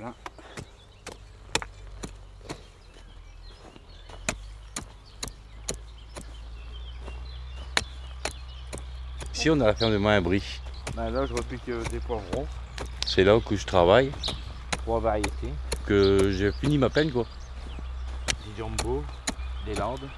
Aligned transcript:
plein. 0.00 0.14
Ici, 9.34 9.50
on 9.50 9.60
a 9.60 9.66
la 9.66 9.74
ferme 9.74 9.92
de 9.92 9.98
Moinbry. 9.98 10.42
Ben 10.94 11.10
là, 11.10 11.26
je 11.26 11.34
repique 11.34 11.68
euh, 11.68 11.82
des 11.90 12.00
poivrons, 12.00 12.46
C'est 13.06 13.24
là 13.24 13.36
où 13.36 13.42
je 13.50 13.64
travaille, 13.64 14.10
trois 14.72 15.00
variétés. 15.00 15.52
que 15.86 16.30
j'ai 16.32 16.52
fini 16.52 16.78
ma 16.78 16.90
peine, 16.90 17.10
quoi. 17.12 17.26
Des 18.46 18.56
jumbo, 18.56 19.04
des 19.64 19.74
landes. 19.74 20.08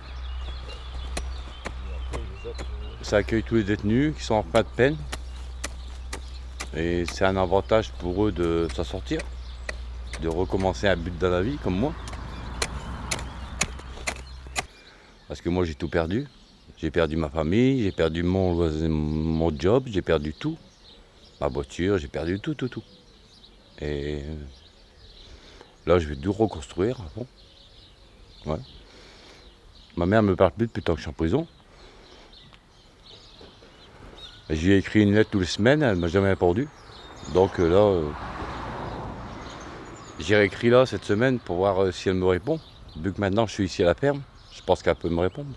Ça 3.03 3.19
accueille 3.19 3.43
tous 3.43 3.57
les 3.57 3.65
détenus 3.65 4.15
qui 4.17 4.25
sont 4.25 4.35
en 4.35 4.43
fin 4.43 4.61
de 4.61 4.69
peine. 4.77 4.97
Et 6.75 7.05
c'est 7.13 7.25
un 7.25 7.37
avantage 7.37 7.91
pour 7.93 8.27
eux 8.27 8.33
de 8.33 8.67
s'en 8.75 8.85
sortir, 8.85 9.21
de 10.23 10.29
recommencer 10.29 10.87
un 10.87 10.97
but 10.97 11.17
dans 11.19 11.29
la 11.31 11.43
vie, 11.43 11.59
comme 11.59 11.77
moi. 11.77 11.93
Parce 15.29 15.41
que 15.41 15.49
moi, 15.49 15.65
j'ai 15.65 15.75
tout 15.75 15.89
perdu. 15.89 16.27
J'ai 16.79 16.91
perdu 16.91 17.17
ma 17.17 17.29
famille, 17.29 17.83
j'ai 17.83 17.93
perdu 17.93 18.23
mon, 18.23 18.55
mon 18.89 19.57
job, 19.59 19.85
j'ai 19.87 20.03
perdu 20.03 20.33
tout. 20.33 20.57
Ma 21.41 21.49
voiture, 21.49 21.99
j'ai 21.99 22.09
perdu 22.09 22.41
tout, 22.41 22.55
tout, 22.55 22.69
tout. 22.69 22.83
Et 23.81 24.21
là, 25.87 25.99
je 25.99 26.09
vais 26.09 26.17
tout 26.17 26.33
reconstruire. 26.33 27.01
à. 27.01 28.51
Ouais. 28.51 28.59
Ma 29.97 30.07
mère 30.07 30.23
me 30.23 30.35
parle 30.37 30.53
plus 30.53 30.67
depuis 30.67 30.83
temps 30.83 30.95
que 30.95 30.99
je 30.99 31.05
suis 31.05 31.11
en 31.11 31.15
prison. 31.15 31.47
Et 34.51 34.57
Je 34.57 34.67
lui 34.67 34.73
ai 34.75 34.77
écrit 34.79 35.03
une 35.03 35.15
lettre 35.15 35.31
toutes 35.31 35.43
les 35.43 35.47
semaines, 35.47 35.83
elle 35.83 35.97
m'a 35.97 36.09
jamais 36.09 36.31
répondu. 36.31 36.69
Donc 37.35 37.59
euh, 37.61 37.69
là, 37.69 37.77
euh, 37.77 38.11
j'ai 40.23 40.37
réécrit 40.37 40.71
là 40.71 40.87
cette 40.87 41.05
semaine 41.05 41.39
pour 41.39 41.57
voir 41.57 41.83
euh, 41.83 41.93
si 41.93 42.09
elle 42.09 42.15
me 42.15 42.27
répond. 42.27 42.61
Vu 42.97 43.13
que 43.13 43.21
maintenant 43.21 43.47
je 43.47 43.53
suis 43.53 43.65
ici 43.65 43.83
à 43.83 43.87
la 43.87 43.95
ferme, 43.95 44.23
je 44.53 44.63
pense 44.63 44.83
qu'elle 44.83 44.97
peut 44.97 45.09
me 45.09 45.21
répondre. 45.21 45.51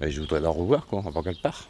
Mais 0.00 0.10
je 0.10 0.20
voudrais 0.20 0.40
la 0.40 0.48
revoir 0.48 0.86
quoi, 0.86 1.02
avant 1.06 1.22
qu'elle 1.22 1.36
parte. 1.36 1.68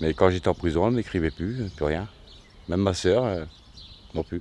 Mais 0.00 0.14
quand 0.14 0.30
j'étais 0.30 0.48
en 0.48 0.54
prison, 0.54 0.86
elle 0.86 0.92
ne 0.92 0.96
m'écrivait 0.96 1.30
plus, 1.30 1.62
euh, 1.62 1.68
plus 1.74 1.84
rien. 1.84 2.08
Même 2.68 2.80
ma 2.80 2.94
soeur, 2.94 3.46
non 4.14 4.22
plus. 4.22 4.40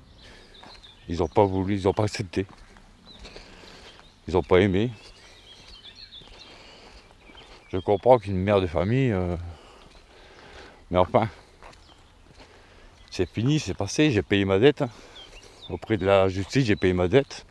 Ils 1.09 1.20
n'ont 1.20 1.28
pas 1.28 1.44
voulu, 1.44 1.78
ils 1.78 1.84
n'ont 1.84 1.94
pas 1.94 2.03
accepté. 2.03 2.45
Ils 4.28 4.34
n'ont 4.36 4.44
pas 4.44 4.59
aimé. 4.59 4.92
Je 7.72 7.78
comprends 7.78 8.20
qu'une 8.20 8.38
mère 8.38 8.62
de 8.62 8.68
famille. 8.68 9.12
euh, 9.12 9.36
Mais 10.92 10.97
enfin, 11.00 11.28
c'est 13.09 13.30
fini, 13.30 13.59
c'est 13.59 13.73
passé, 13.73 14.12
j'ai 14.12 14.22
payé 14.22 14.45
ma 14.45 14.59
dette. 14.59 14.84
Auprès 15.69 15.95
de 15.95 16.06
la 16.06 16.28
justice, 16.28 16.66
j'ai 16.66 16.75
payé 16.75 16.94
ma 16.94 17.08
dette. 17.08 17.45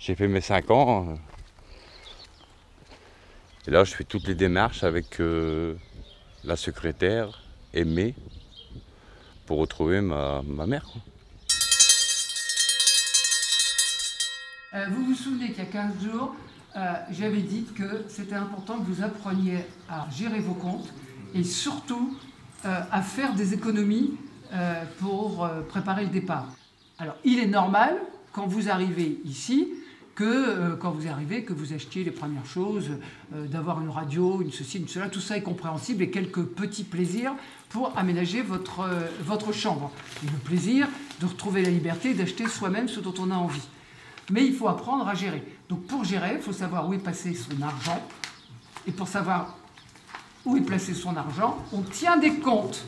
J'ai 0.00 0.16
fait 0.16 0.26
mes 0.26 0.40
5 0.40 0.70
ans. 0.72 1.16
Et 3.66 3.70
là, 3.70 3.84
je 3.84 3.94
fais 3.94 4.02
toutes 4.02 4.26
les 4.26 4.34
démarches 4.34 4.82
avec 4.82 5.20
euh, 5.20 5.74
la 6.42 6.56
secrétaire, 6.56 7.42
Aimée, 7.72 8.14
pour 9.46 9.58
retrouver 9.58 10.00
ma, 10.00 10.42
ma 10.42 10.66
mère. 10.66 10.86
Euh, 14.74 14.86
vous 14.90 15.04
vous 15.06 15.14
souvenez 15.14 15.52
qu'il 15.52 15.58
y 15.58 15.68
a 15.68 15.70
15 15.70 16.02
jours, 16.02 16.34
euh, 16.76 16.92
j'avais 17.12 17.40
dit 17.40 17.66
que 17.76 18.04
c'était 18.08 18.34
important 18.34 18.80
que 18.80 18.84
vous 18.90 19.02
appreniez 19.02 19.58
à 19.88 20.08
gérer 20.10 20.40
vos 20.40 20.54
comptes 20.54 20.92
et 21.34 21.44
surtout 21.44 22.18
à 22.64 23.02
faire 23.02 23.34
des 23.34 23.52
économies 23.52 24.14
pour 24.98 25.46
préparer 25.68 26.04
le 26.04 26.10
départ. 26.10 26.46
Alors, 26.98 27.16
il 27.24 27.38
est 27.38 27.46
normal, 27.46 27.96
quand 28.32 28.46
vous 28.46 28.68
arrivez 28.68 29.18
ici, 29.24 29.68
que 30.14 30.24
euh, 30.24 30.76
quand 30.76 30.92
vous 30.92 31.08
arrivez, 31.08 31.42
que 31.42 31.52
vous 31.52 31.72
achetiez 31.72 32.04
les 32.04 32.12
premières 32.12 32.46
choses, 32.46 32.90
euh, 33.34 33.46
d'avoir 33.46 33.80
une 33.80 33.88
radio, 33.88 34.40
une 34.42 34.52
ceci, 34.52 34.78
une 34.78 34.86
cela, 34.86 35.08
tout 35.08 35.20
ça 35.20 35.36
est 35.36 35.42
compréhensible 35.42 36.02
et 36.02 36.10
quelques 36.10 36.44
petits 36.44 36.84
plaisirs 36.84 37.34
pour 37.68 37.92
aménager 37.98 38.42
votre, 38.42 38.80
euh, 38.80 39.08
votre 39.24 39.52
chambre. 39.52 39.90
Et 40.22 40.30
le 40.30 40.38
plaisir 40.38 40.88
de 41.20 41.26
retrouver 41.26 41.62
la 41.62 41.70
liberté 41.70 42.14
d'acheter 42.14 42.46
soi-même 42.46 42.88
ce 42.88 43.00
dont 43.00 43.14
on 43.18 43.30
a 43.30 43.36
envie. 43.36 43.66
Mais 44.30 44.46
il 44.46 44.54
faut 44.54 44.68
apprendre 44.68 45.08
à 45.08 45.14
gérer. 45.14 45.42
Donc 45.68 45.84
pour 45.86 46.04
gérer, 46.04 46.34
il 46.36 46.40
faut 46.42 46.52
savoir 46.52 46.88
où 46.88 46.94
est 46.94 46.98
passé 46.98 47.34
son 47.34 47.60
argent. 47.60 48.00
Et 48.86 48.92
pour 48.92 49.08
savoir 49.08 49.58
où 50.44 50.56
est 50.56 50.62
placé 50.62 50.94
son 50.94 51.16
argent, 51.16 51.58
on 51.72 51.82
tient 51.82 52.16
des 52.16 52.34
comptes. 52.34 52.84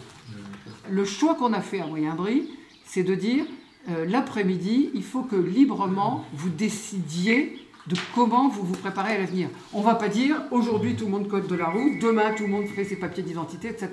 Le 0.89 1.05
choix 1.05 1.35
qu'on 1.35 1.53
a 1.53 1.61
fait 1.61 1.81
à 1.81 1.87
Moyenbry, 1.87 2.49
c'est 2.85 3.03
de 3.03 3.15
dire 3.15 3.45
euh, 3.89 4.05
l'après-midi, 4.07 4.91
il 4.95 5.05
faut 5.05 5.23
que 5.23 5.37
librement 5.37 6.25
vous 6.33 6.49
décidiez 6.49 7.67
de 7.87 7.97
comment 8.15 8.49
vous 8.49 8.63
vous 8.63 8.75
préparez 8.75 9.15
à 9.15 9.19
l'avenir. 9.19 9.49
On 9.73 9.81
ne 9.81 9.85
va 9.85 9.95
pas 9.95 10.09
dire 10.09 10.43
aujourd'hui 10.51 10.97
tout 10.97 11.05
le 11.05 11.13
monde 11.13 11.29
code 11.29 11.47
de 11.47 11.55
la 11.55 11.67
route, 11.67 12.01
demain 12.01 12.33
tout 12.35 12.43
le 12.43 12.49
monde 12.49 12.67
fait 12.67 12.85
ses 12.85 12.97
papiers 12.97 13.23
d'identité, 13.23 13.69
etc. 13.69 13.91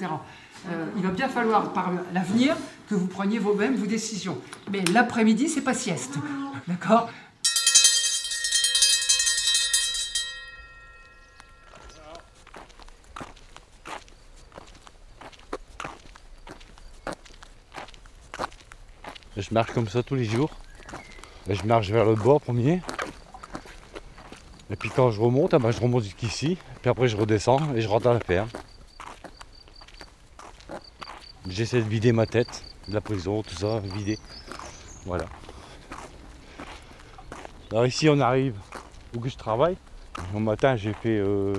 Euh, 0.70 0.86
il 0.98 1.04
va 1.04 1.09
bien 1.09 1.30
falloir 1.30 1.74
par 1.74 1.92
l'avenir 2.14 2.56
que 2.90 2.96
vous 2.96 3.08
preniez 3.08 3.38
vous-même 3.38 3.76
vos 3.76 3.86
décisions. 3.86 4.38
Mais 4.72 4.84
l'après-midi, 4.94 5.48
c'est 5.48 5.62
pas 5.62 5.74
sieste. 5.74 6.16
D'accord? 6.68 7.10
Je 19.35 19.51
marche 19.51 19.71
comme 19.71 19.88
ça 19.88 20.03
tous 20.03 20.16
les 20.16 20.25
jours. 20.25 20.51
Et 21.49 21.55
je 21.55 21.66
marche 21.66 21.89
vers 21.89 22.05
le 22.05 22.16
bord 22.16 22.39
premier. 22.39 22.81
Et 24.69 24.75
puis 24.75 24.89
quand 24.89 25.11
je 25.11 25.19
remonte, 25.19 25.53
ah 25.53 25.59
ben, 25.59 25.71
je 25.71 25.79
remonte 25.79 26.03
jusqu'ici. 26.03 26.57
Puis 26.81 26.89
après 26.89 27.07
je 27.07 27.17
redescends 27.17 27.73
et 27.75 27.81
je 27.81 27.88
rentre 27.88 28.07
à 28.07 28.13
la 28.13 28.19
ferme. 28.19 28.49
J'essaie 31.47 31.81
de 31.81 31.89
vider 31.89 32.11
ma 32.11 32.25
tête, 32.25 32.63
de 32.88 32.94
la 32.94 33.01
prison, 33.01 33.44
tout 33.44 33.55
ça, 33.55 33.79
vider. 33.79 34.17
Voilà. 35.05 35.25
Alors 37.71 37.85
ici 37.85 38.07
on 38.09 38.19
arrive 38.19 38.55
où 39.15 39.19
que 39.19 39.29
je 39.29 39.38
travaille. 39.38 39.77
Au 40.33 40.39
matin 40.39 40.75
j'ai 40.75 40.94
fait 40.94 41.17
euh, 41.17 41.55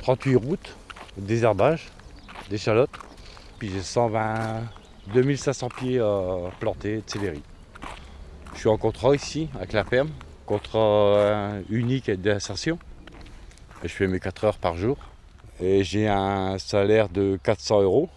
38 0.00 0.36
routes, 0.36 0.76
des 1.16 1.44
herbages, 1.44 1.88
des 2.50 2.58
chalotes. 2.58 2.90
Puis 3.58 3.70
j'ai 3.70 3.82
120, 3.82 4.62
2500 5.12 5.68
pieds 5.68 5.98
à 6.00 6.50
planter 6.60 6.96
de 6.96 7.02
céleri. 7.06 7.42
Je 8.54 8.58
suis 8.58 8.68
en 8.68 8.76
contrat 8.76 9.14
ici 9.14 9.48
avec 9.54 9.72
la 9.72 9.84
ferme, 9.84 10.10
contrat 10.46 10.78
euh, 10.78 11.62
unique 11.70 12.10
d'insertion. 12.10 12.78
Je 13.82 13.88
fais 13.88 14.06
mes 14.06 14.20
4 14.20 14.44
heures 14.44 14.58
par 14.58 14.76
jour. 14.76 14.96
Et 15.60 15.82
j'ai 15.84 16.08
un 16.08 16.58
salaire 16.58 17.08
de 17.08 17.38
400 17.42 17.82
euros. 17.82 18.08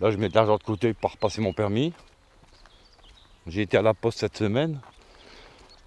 Là, 0.00 0.10
je 0.10 0.16
mets 0.16 0.28
de 0.28 0.34
l'argent 0.34 0.56
de 0.56 0.62
côté 0.62 0.92
pour 0.92 1.12
repasser 1.12 1.40
mon 1.40 1.52
permis. 1.52 1.92
J'ai 3.46 3.62
été 3.62 3.76
à 3.76 3.82
la 3.82 3.94
poste 3.94 4.18
cette 4.18 4.36
semaine. 4.36 4.80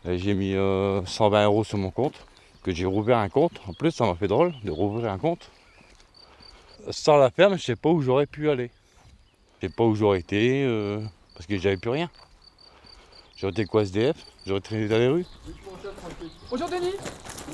Et 0.05 0.17
j'ai 0.17 0.33
mis 0.33 0.55
euh, 0.55 1.05
120 1.05 1.45
euros 1.45 1.63
sur 1.63 1.77
mon 1.77 1.91
compte. 1.91 2.15
Que 2.63 2.73
j'ai 2.73 2.85
rouvert 2.85 3.17
un 3.17 3.29
compte. 3.29 3.61
En 3.67 3.73
plus, 3.73 3.91
ça 3.91 4.05
m'a 4.05 4.15
fait 4.15 4.27
drôle 4.27 4.53
de 4.63 4.71
rouvrir 4.71 5.11
un 5.11 5.17
compte. 5.17 5.51
Sans 6.89 7.17
la 7.17 7.29
ferme, 7.29 7.57
je 7.57 7.63
sais 7.63 7.75
pas 7.75 7.89
où 7.89 8.01
j'aurais 8.01 8.25
pu 8.25 8.49
aller. 8.49 8.71
Je 9.61 9.67
sais 9.67 9.73
pas 9.73 9.83
où 9.83 9.93
j'aurais 9.93 10.19
été, 10.19 10.63
euh, 10.63 11.01
parce 11.33 11.45
que 11.45 11.57
j'avais 11.57 11.75
plus 11.75 11.89
rien. 11.89 12.09
J'aurais 13.35 13.51
été 13.51 13.65
quoi 13.65 13.81
SDF 13.83 14.15
J'aurais 14.45 14.61
traîné 14.61 14.87
dans 14.87 14.97
les 14.97 15.07
rues 15.07 15.25
Bonjour 16.49 16.69
Denis 16.69 16.93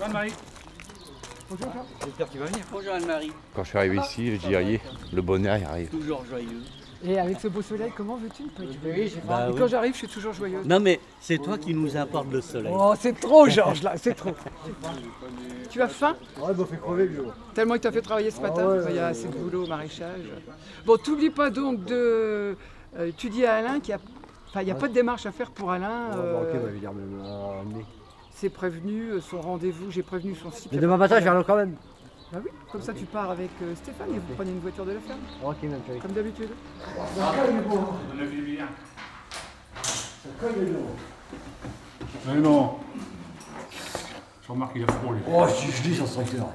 Anne-Marie. 0.04 0.34
Bonjour. 1.50 1.68
J'espère 2.04 2.30
qu'il 2.30 2.40
va 2.40 2.46
venir. 2.46 2.66
Bonjour 2.72 2.94
Anne-Marie, 2.94 3.32
Quand 3.56 3.64
je 3.64 3.70
suis 3.70 3.78
arrivé 3.78 3.98
ici, 3.98 4.32
j'ai 4.32 4.38
dit, 4.38 4.56
aïe, 4.56 4.80
le 5.14 5.22
bonheur 5.22 5.58
il 5.58 5.64
arrive. 5.64 5.90
toujours 5.90 6.24
joyeux. 6.26 6.62
Et 7.08 7.20
avec 7.20 7.40
ce 7.40 7.48
beau 7.48 7.62
soleil, 7.62 7.92
comment 7.96 8.16
veux-tu 8.16 8.44
ne 8.44 8.50
pas 8.50 8.64
être 8.64 9.28
Bah 9.28 9.48
oui. 9.50 9.56
quand 9.58 9.68
j'arrive, 9.68 9.94
je 9.94 10.00
suis 10.00 10.08
toujours 10.08 10.34
joyeuse. 10.34 10.66
Non 10.66 10.80
mais 10.80 11.00
c'est 11.20 11.38
toi 11.38 11.58
qui 11.58 11.74
nous 11.74 11.96
apporte 11.98 12.32
le 12.32 12.42
soleil. 12.42 12.74
Oh, 12.76 12.94
c'est 13.00 13.20
trop, 13.20 13.48
Georges, 13.48 13.84
là, 13.84 13.94
c'est 13.98 14.16
trop. 14.16 14.32
Tu 15.70 15.82
as 15.82 15.88
faim? 15.88 16.16
Ouais, 16.40 16.48
il 16.52 16.58
m'a 16.58 16.66
fait 16.66 16.78
crever, 16.78 17.06
le 17.08 17.26
Tellement 17.54 17.76
il 17.76 17.82
t'a 17.82 17.92
fait 17.92 18.02
travailler 18.02 18.32
ce 18.32 18.42
matin. 18.42 18.64
Ah 18.66 18.70
ouais, 18.70 18.86
il 18.90 18.96
y 18.96 19.00
a 19.00 19.08
assez 19.08 19.28
de 19.28 19.34
boulot 19.36 19.66
au 19.66 19.68
maraîchage. 19.68 20.22
Bon, 20.86 20.98
t'oublies 20.98 21.30
pas 21.30 21.50
donc 21.50 21.84
de. 21.86 22.56
euh, 22.98 23.12
tu 23.18 23.30
dis 23.30 23.46
à 23.46 23.56
Alain 23.56 23.80
qu'il 23.80 23.94
n'y 23.96 24.00
a, 24.02 24.04
enfin, 24.50 24.62
il 24.62 24.68
y 24.68 24.72
a 24.72 24.76
pas 24.76 24.88
de 24.88 24.94
démarche 24.94 25.26
à 25.26 25.32
faire 25.32 25.52
pour 25.52 25.72
Alain. 25.72 26.10
Ah, 26.12 26.16
euh, 26.18 26.34
bah, 26.34 26.40
ok, 26.48 26.54
bah, 26.56 26.60
je 26.70 26.74
vais 26.74 26.80
dire, 26.80 26.92
mais, 26.94 27.24
euh, 27.24 27.62
mais- 27.76 27.86
c'est 28.32 28.50
prévenu, 28.50 29.12
euh, 29.12 29.22
son 29.22 29.40
rendez-vous, 29.42 29.92
j'ai 29.92 30.04
prévenu 30.04 30.36
son 30.36 30.52
site. 30.52 30.70
Mais 30.72 30.78
demain 30.80 30.98
matin, 30.98 31.18
je 31.20 31.24
viens 31.24 31.34
là 31.34 31.44
quand 31.46 31.56
même. 31.56 31.76
Bah 32.32 32.40
oui, 32.44 32.50
comme 32.72 32.82
ça 32.82 32.94
tu 32.94 33.06
pars 33.06 33.30
avec 33.32 33.52
euh, 33.62 33.76
Stéphane 33.76 34.10
et 34.14 34.20
vous 34.20 34.34
prenez 34.36 34.52
une 34.52 34.60
voiture 34.60 34.86
de 34.86 34.92
la 34.94 35.00
ferme, 35.00 35.20
Ok, 35.44 35.62
même 35.64 35.80
chérie. 35.86 36.00
comme 36.00 36.12
d'habitude. 36.14 36.50
Mais 42.26 42.36
non. 42.36 42.80
Je 44.42 44.52
remarque 44.52 44.74
qu'il 44.74 44.84
a 44.84 44.88
froid, 44.92 45.14
lui. 45.14 45.22
Oh, 45.28 45.46
si 45.48 45.72
je 45.72 45.82
dis, 45.84 45.96
ça 45.96 46.06
serait 46.06 46.26
clair. 46.26 46.46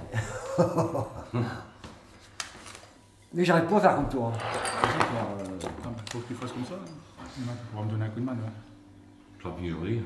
Mais 3.33 3.45
j'arrive 3.45 3.67
pas 3.69 3.77
à 3.77 3.81
faire 3.81 3.97
comme 3.97 4.09
toi. 4.09 4.33
hein. 4.35 4.39
Euh, 5.41 5.45
Ah, 5.65 5.69
bah, 5.85 5.91
faut 6.13 6.19
que 6.19 6.27
tu 6.29 6.35
fasses 6.35 6.53
comme 6.53 6.65
ça. 6.65 6.75
hein. 6.75 7.53
Pour 7.73 7.85
me 7.85 7.91
donner 7.91 8.05
un 8.05 8.09
coup 8.09 8.21
de 8.21 8.25
main, 8.25 8.33
ouais. 8.33 9.43
Champignonerie. 9.43 10.03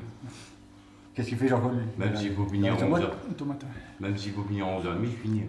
Qu'est-ce 1.15 1.29
qu'il 1.29 1.37
fait 1.37 1.47
Jean-Claude 1.47 1.77
lui 1.77 1.85
Même 1.97 2.15
s'il 2.15 2.33
faut 2.35 2.45
finir 2.45 2.73
à 2.73 2.77
Tomate 2.77 3.03
11h. 3.03 3.07
Une 3.29 3.33
tomate. 3.35 3.61
Même 4.01 4.17
s'il 4.17 4.33
faut 4.33 4.43
finir 4.43 4.65
à 4.67 4.69
11h30, 4.79 5.05
je 5.05 5.07
finis. 5.21 5.43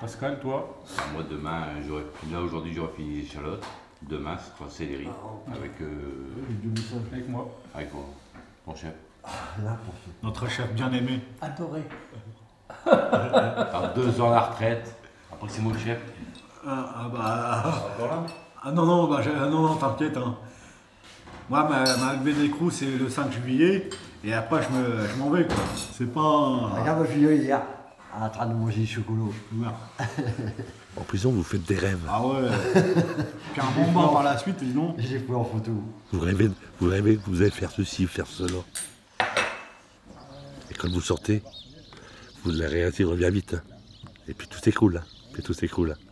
Pascal, 0.00 0.40
toi 0.40 0.80
Alors, 0.98 1.12
moi, 1.12 1.22
demain, 1.30 1.62
j'aurais 1.86 2.02
là 2.32 2.40
aujourd'hui, 2.40 2.72
j'aurais 2.74 2.92
fini 2.96 3.16
les 3.16 3.22
échalotes. 3.22 3.64
Demain, 4.02 4.36
ce 4.36 4.56
sera 4.56 4.68
céleri. 4.70 5.08
Avec, 5.52 5.72
euh, 5.80 6.26
Avec 7.12 7.28
moi. 7.28 7.48
avec 7.74 7.92
mon, 7.94 8.04
mon 8.66 8.74
chef. 8.74 8.94
Notre 10.22 10.48
chef 10.48 10.72
bien 10.72 10.92
aimé. 10.92 11.20
Adoré. 11.40 11.82
Deux 13.94 14.20
ans 14.20 14.30
à 14.30 14.34
la 14.34 14.40
retraite. 14.40 14.94
Après, 15.32 15.48
c'est 15.48 15.62
moi 15.62 15.72
le 15.72 15.78
chef. 15.78 15.98
Ah, 16.66 16.94
ah 16.96 17.08
bah. 17.12 17.74
Ah 18.62 18.72
non, 18.72 18.86
non, 18.86 19.08
bah, 19.08 19.20
j'ai- 19.22 19.30
ah, 19.36 19.46
non, 19.48 19.62
non, 19.62 19.76
t'inquiète. 19.76 20.16
Hein. 20.16 20.36
Moi, 21.48 21.64
ma, 21.68 21.96
ma 21.96 22.12
levée 22.14 22.34
d'écrou, 22.34 22.70
c'est 22.70 22.86
le 22.98 23.08
5 23.08 23.32
juillet. 23.32 23.88
Et 24.24 24.32
après, 24.32 24.62
je 24.62 24.68
me- 24.76 25.06
je 25.08 25.14
m'en 25.16 25.30
vais, 25.30 25.46
quoi. 25.46 25.56
C'est 25.96 26.12
pas. 26.12 26.20
Regarde 26.80 27.00
le 27.02 27.06
filleul 27.06 27.34
hier, 27.42 27.62
en 28.20 28.28
train 28.28 28.46
de 28.46 28.54
manger 28.54 28.80
du 28.80 28.86
chocolat. 28.86 29.22
Ouais. 29.54 29.66
En 30.96 31.02
prison, 31.02 31.30
vous 31.30 31.44
faites 31.44 31.64
des 31.64 31.76
rêves. 31.76 32.00
Ah 32.08 32.26
ouais. 32.26 32.48
Puis 33.52 33.60
un 33.62 33.70
bon 33.84 33.92
bain 33.92 34.08
par 34.08 34.22
la 34.24 34.36
suite, 34.36 34.56
dis 34.62 34.72
donc. 34.72 34.96
J'ai 34.98 35.20
pris 35.20 35.34
en 35.34 35.44
photo. 35.44 35.70
Vous 36.12 36.20
rêvez, 36.20 36.50
vous 36.80 36.88
rêvez 36.88 37.16
que 37.16 37.22
vous 37.26 37.40
allez 37.42 37.50
faire 37.52 37.70
ceci, 37.70 38.06
faire 38.06 38.26
cela. 38.26 38.58
Et 40.70 40.74
quand 40.74 40.90
vous 40.90 41.00
sortez, 41.00 41.42
vous 42.44 42.50
la 42.50 42.68
réalité 42.68 43.04
revient 43.04 43.30
vite. 43.32 43.54
hein. 43.54 43.62
Et 44.26 44.34
puis 44.34 44.48
tout 44.48 44.58
s'écroule. 44.58 44.96
hein. 44.98 45.06
Puis 45.32 45.42
tout 45.42 45.52
s'écroule. 45.54 45.92
hein. 45.92 46.07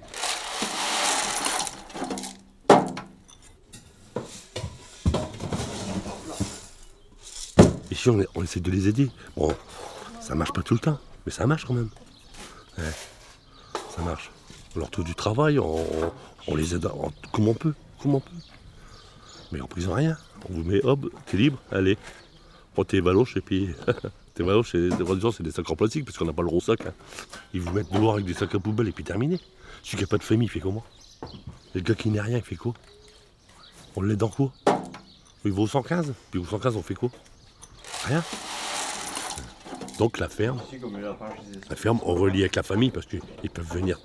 On, 8.08 8.42
essaie 8.42 8.60
de 8.60 8.70
les 8.70 8.88
aider. 8.88 9.10
Bon, 9.36 9.54
ça 10.20 10.34
marche 10.34 10.52
pas 10.52 10.62
tout 10.62 10.74
le 10.74 10.80
temps, 10.80 10.98
mais 11.24 11.32
ça 11.32 11.46
marche 11.46 11.64
quand 11.64 11.74
même. 11.74 11.88
Ça 13.94 14.02
marche. 14.02 14.30
On 14.74 14.80
leur 14.80 14.90
trouve 14.90 15.04
du 15.04 15.14
travail, 15.14 15.58
on, 15.58 15.84
on- 16.48 16.54
les 16.54 16.74
aide 16.74 16.86
en- 16.86 17.12
comme 17.32 17.48
on 17.48 17.54
peut, 17.54 17.74
comme 18.02 18.14
on 18.14 18.20
peut. 18.20 18.30
Mais 19.52 19.60
en 19.60 19.66
prison, 19.66 19.94
rien. 19.94 20.16
On 20.48 20.52
vous 20.54 20.62
met, 20.64 20.84
hop, 20.84 21.06
t'es 21.26 21.36
libre, 21.36 21.58
allez. 21.72 21.96
Prends 22.74 22.84
tes 22.84 23.00
baloches 23.00 23.36
et 23.36 23.40
puis. 23.40 23.70
tes 24.34 24.42
baloches, 24.44 24.72
c'est 24.72 25.42
des 25.42 25.50
sacs 25.50 25.70
en 25.70 25.76
plastique 25.76 26.04
parce 26.04 26.18
qu'on 26.18 26.26
n'a 26.26 26.32
pas 26.32 26.42
le 26.42 26.48
gros 26.48 26.60
sac. 26.60 26.84
hein. 26.86 26.92
Ils 27.54 27.60
vous 27.60 27.72
mettent 27.72 27.90
dehors 27.92 28.14
avec 28.14 28.26
des 28.26 28.34
sacs 28.34 28.54
à 28.54 28.58
poubelle 28.58 28.88
et 28.88 28.92
puis 28.92 29.04
terminé. 29.04 29.40
Celui 29.82 29.96
qui 29.98 30.02
n'a 30.02 30.08
pas 30.08 30.18
de 30.18 30.22
famille, 30.24 30.46
il 30.46 30.50
fait 30.50 30.60
comment? 30.60 30.84
Et 31.74 31.78
le 31.78 31.80
gars 31.80 31.94
qui 31.94 32.10
n'a 32.10 32.22
rien, 32.22 32.36
il 32.38 32.44
fait 32.44 32.56
quoi? 32.56 32.74
On 33.96 34.02
l'aide 34.02 34.18
dans 34.18 34.28
quoi? 34.28 34.52
Il 35.44 35.52
vaut 35.52 35.66
115, 35.66 36.12
puis 36.30 36.40
au 36.40 36.44
115, 36.44 36.76
on 36.76 36.82
fait 36.82 36.94
quoi? 36.94 37.08
Donc 39.98 40.18
la 40.18 40.28
ferme, 40.28 40.60
la 41.70 41.76
ferme, 41.76 42.00
on 42.04 42.14
relie 42.14 42.40
avec 42.40 42.56
la 42.56 42.62
famille 42.62 42.90
parce 42.90 43.06
qu'ils 43.06 43.50
peuvent 43.52 43.72
venir 43.72 43.98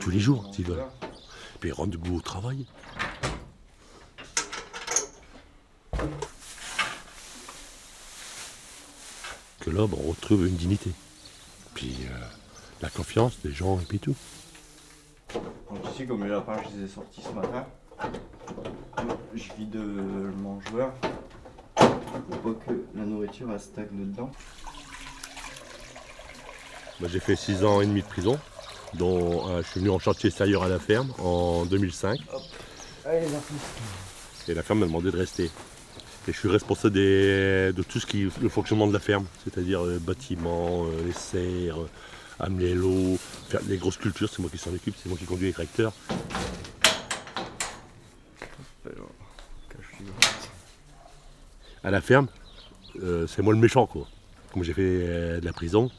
tous 0.00 0.10
les 0.10 0.18
jours 0.18 0.50
s'ils 0.52 0.66
veulent. 0.66 0.84
Puis 1.60 1.70
ils 1.70 1.72
rentrent 1.72 1.90
du 1.90 1.98
goût 1.98 2.16
au 2.16 2.20
travail. 2.20 2.66
que 9.60 9.70
on 9.70 10.10
retrouve 10.10 10.48
une 10.48 10.56
dignité. 10.56 10.90
Puis 11.74 11.96
euh, 12.10 12.18
la 12.80 12.90
confiance 12.90 13.38
des 13.44 13.52
gens 13.52 13.78
et 13.78 13.84
puis 13.84 14.00
tout. 14.00 14.16
Donc 15.32 15.78
ici, 15.92 16.04
comme 16.04 16.24
les 16.24 16.30
lapins, 16.30 16.60
je 16.64 16.76
les 16.76 16.84
ai 16.84 16.88
sortis 16.88 17.22
ce 17.22 17.30
matin. 17.30 17.64
Je 19.34 19.52
vide 19.56 19.74
le 19.74 20.32
mangeoire 20.42 20.92
pour 22.30 22.54
pas 22.54 22.64
que 22.66 22.72
la 22.94 23.04
nourriture 23.04 23.48
elle 23.52 23.60
stagne 23.60 23.86
dedans. 23.92 24.30
Moi, 27.00 27.08
j'ai 27.12 27.20
fait 27.20 27.36
6 27.36 27.64
ans 27.64 27.80
et 27.80 27.86
demi 27.86 28.02
de 28.02 28.06
prison, 28.06 28.38
dont 28.94 29.48
euh, 29.48 29.62
je 29.62 29.68
suis 29.68 29.80
venu 29.80 29.90
en 29.90 29.98
chantier 29.98 30.28
extérieur 30.28 30.62
à 30.62 30.68
la 30.68 30.78
ferme 30.78 31.12
en 31.18 31.64
2005. 31.64 32.20
Allez, 33.04 33.20
merci. 33.30 33.52
Et 34.48 34.54
la 34.54 34.62
ferme 34.62 34.80
m'a 34.80 34.86
demandé 34.86 35.10
de 35.10 35.16
rester. 35.16 35.44
Et 36.28 36.32
je 36.32 36.38
suis 36.38 36.48
responsable 36.48 36.94
des- 36.94 37.72
de 37.72 37.82
tout 37.82 37.98
ce 37.98 38.06
qui 38.06 38.28
le 38.40 38.48
fonctionnement 38.48 38.86
de 38.86 38.92
la 38.92 39.00
ferme, 39.00 39.26
c'est-à-dire 39.42 39.84
euh, 39.84 39.98
bâtiments, 39.98 40.84
euh, 40.86 41.04
les 41.04 41.12
serres, 41.12 41.78
amener 42.38 42.74
l'eau, 42.74 43.18
faire 43.48 43.60
les 43.68 43.76
grosses 43.78 43.96
cultures, 43.96 44.28
c'est 44.30 44.38
moi 44.40 44.48
qui 44.50 44.58
s'en 44.58 44.72
occupe, 44.72 44.94
c'est 45.02 45.08
moi 45.08 45.18
qui 45.18 45.24
conduis 45.24 45.46
les 45.46 45.52
tracteurs. 45.52 45.92
À 51.84 51.90
la 51.90 52.00
ferme, 52.00 52.28
euh, 53.02 53.26
c'est 53.26 53.42
moi 53.42 53.52
le 53.52 53.58
méchant 53.58 53.86
quoi. 53.86 54.06
Comme 54.52 54.62
j'ai 54.62 54.72
fait 54.72 54.82
euh, 54.84 55.40
de 55.40 55.44
la 55.44 55.52
prison, 55.52 55.90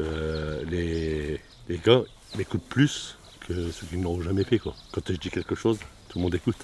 euh, 0.00 0.62
les, 0.66 1.40
gars 1.78 2.02
m'écoutent 2.36 2.68
plus 2.68 3.16
que 3.40 3.70
ceux 3.70 3.86
qui 3.86 3.96
ne 3.96 4.04
l'ont 4.04 4.20
jamais 4.20 4.44
fait 4.44 4.58
quoi. 4.58 4.74
Quand 4.92 5.00
je 5.08 5.14
dis 5.14 5.30
quelque 5.30 5.54
chose, 5.54 5.78
tout 6.08 6.18
le 6.18 6.24
monde 6.24 6.34
écoute. 6.34 6.56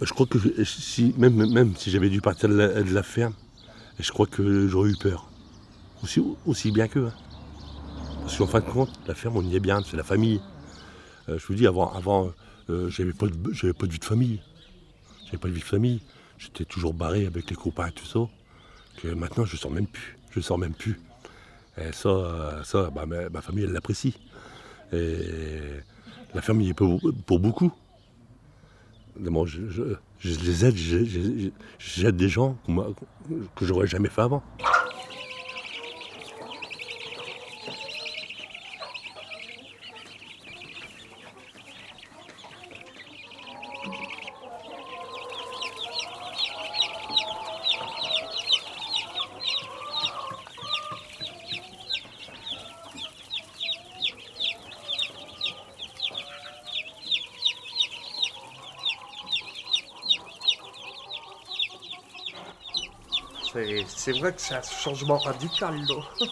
Je 0.00 0.12
crois 0.12 0.26
que 0.26 0.38
si, 0.64 1.14
même, 1.16 1.50
même 1.52 1.76
si 1.76 1.90
j'avais 1.90 2.10
dû 2.10 2.20
partir 2.20 2.48
de 2.48 2.56
la, 2.56 3.02
ferme, 3.04 3.34
je 4.00 4.10
crois 4.10 4.26
que 4.26 4.66
j'aurais 4.66 4.90
eu 4.90 4.96
peur. 4.96 5.30
Aussi, 6.02 6.20
aussi 6.44 6.72
bien 6.72 6.88
qu'eux. 6.88 7.06
hein. 7.06 7.14
Parce 8.22 8.36
qu'en 8.36 8.46
fin 8.46 8.60
de 8.60 8.68
compte, 8.68 8.90
la 9.06 9.14
ferme, 9.14 9.36
on 9.36 9.42
y 9.42 9.54
est 9.54 9.60
bien, 9.60 9.80
c'est 9.88 9.96
la 9.96 10.02
famille. 10.02 10.40
Euh, 11.28 11.38
je 11.38 11.46
vous 11.46 11.54
dis, 11.54 11.66
avant, 11.66 11.92
avant 11.92 12.32
euh, 12.70 12.88
j'avais 12.90 13.12
pas, 13.12 13.26
de- 13.26 13.72
pas 13.72 13.86
de 13.86 13.92
vie 13.92 13.98
de 13.98 14.04
famille. 14.04 14.40
J'avais 15.26 15.38
pas 15.38 15.48
de 15.48 15.52
vie 15.54 15.60
de 15.60 15.64
famille. 15.64 16.00
J'étais 16.38 16.64
toujours 16.64 16.94
barré 16.94 17.26
avec 17.26 17.48
les 17.50 17.56
copains 17.56 17.86
et 17.88 17.92
tout 17.92 18.06
ça. 18.06 18.20
Maintenant, 19.14 19.44
je 19.44 19.56
sors 19.56 19.70
même 19.70 19.86
plus. 19.86 20.16
Je 20.30 20.40
sors 20.40 20.58
même 20.58 20.74
plus. 20.74 21.00
Et 21.78 21.92
ça, 21.92 22.08
euh, 22.08 22.62
ça 22.64 22.90
bah, 22.90 23.06
ma, 23.06 23.40
famille, 23.42 23.64
elle 23.64 23.72
l'apprécie. 23.72 24.16
Et 24.92 25.18
la 26.34 26.40
il 26.66 26.70
est 26.70 26.74
pour, 26.74 27.00
beaucoup. 27.38 27.72
Je, 29.46 29.68
je- 29.68 30.40
les 30.44 30.64
aide, 30.64 30.76
j'aide 31.78 32.16
des 32.16 32.28
gens 32.28 32.56
que 33.54 33.64
j'aurais 33.64 33.86
jamais 33.86 34.08
fait 34.08 34.22
avant. 34.22 34.42
C'est- 64.04 64.12
vrai 64.12 64.34
que 64.34 64.40
c'est 64.42 64.54
un 64.54 64.60
changement 64.60 65.16
radical, 65.16 65.74
là. 65.88 65.94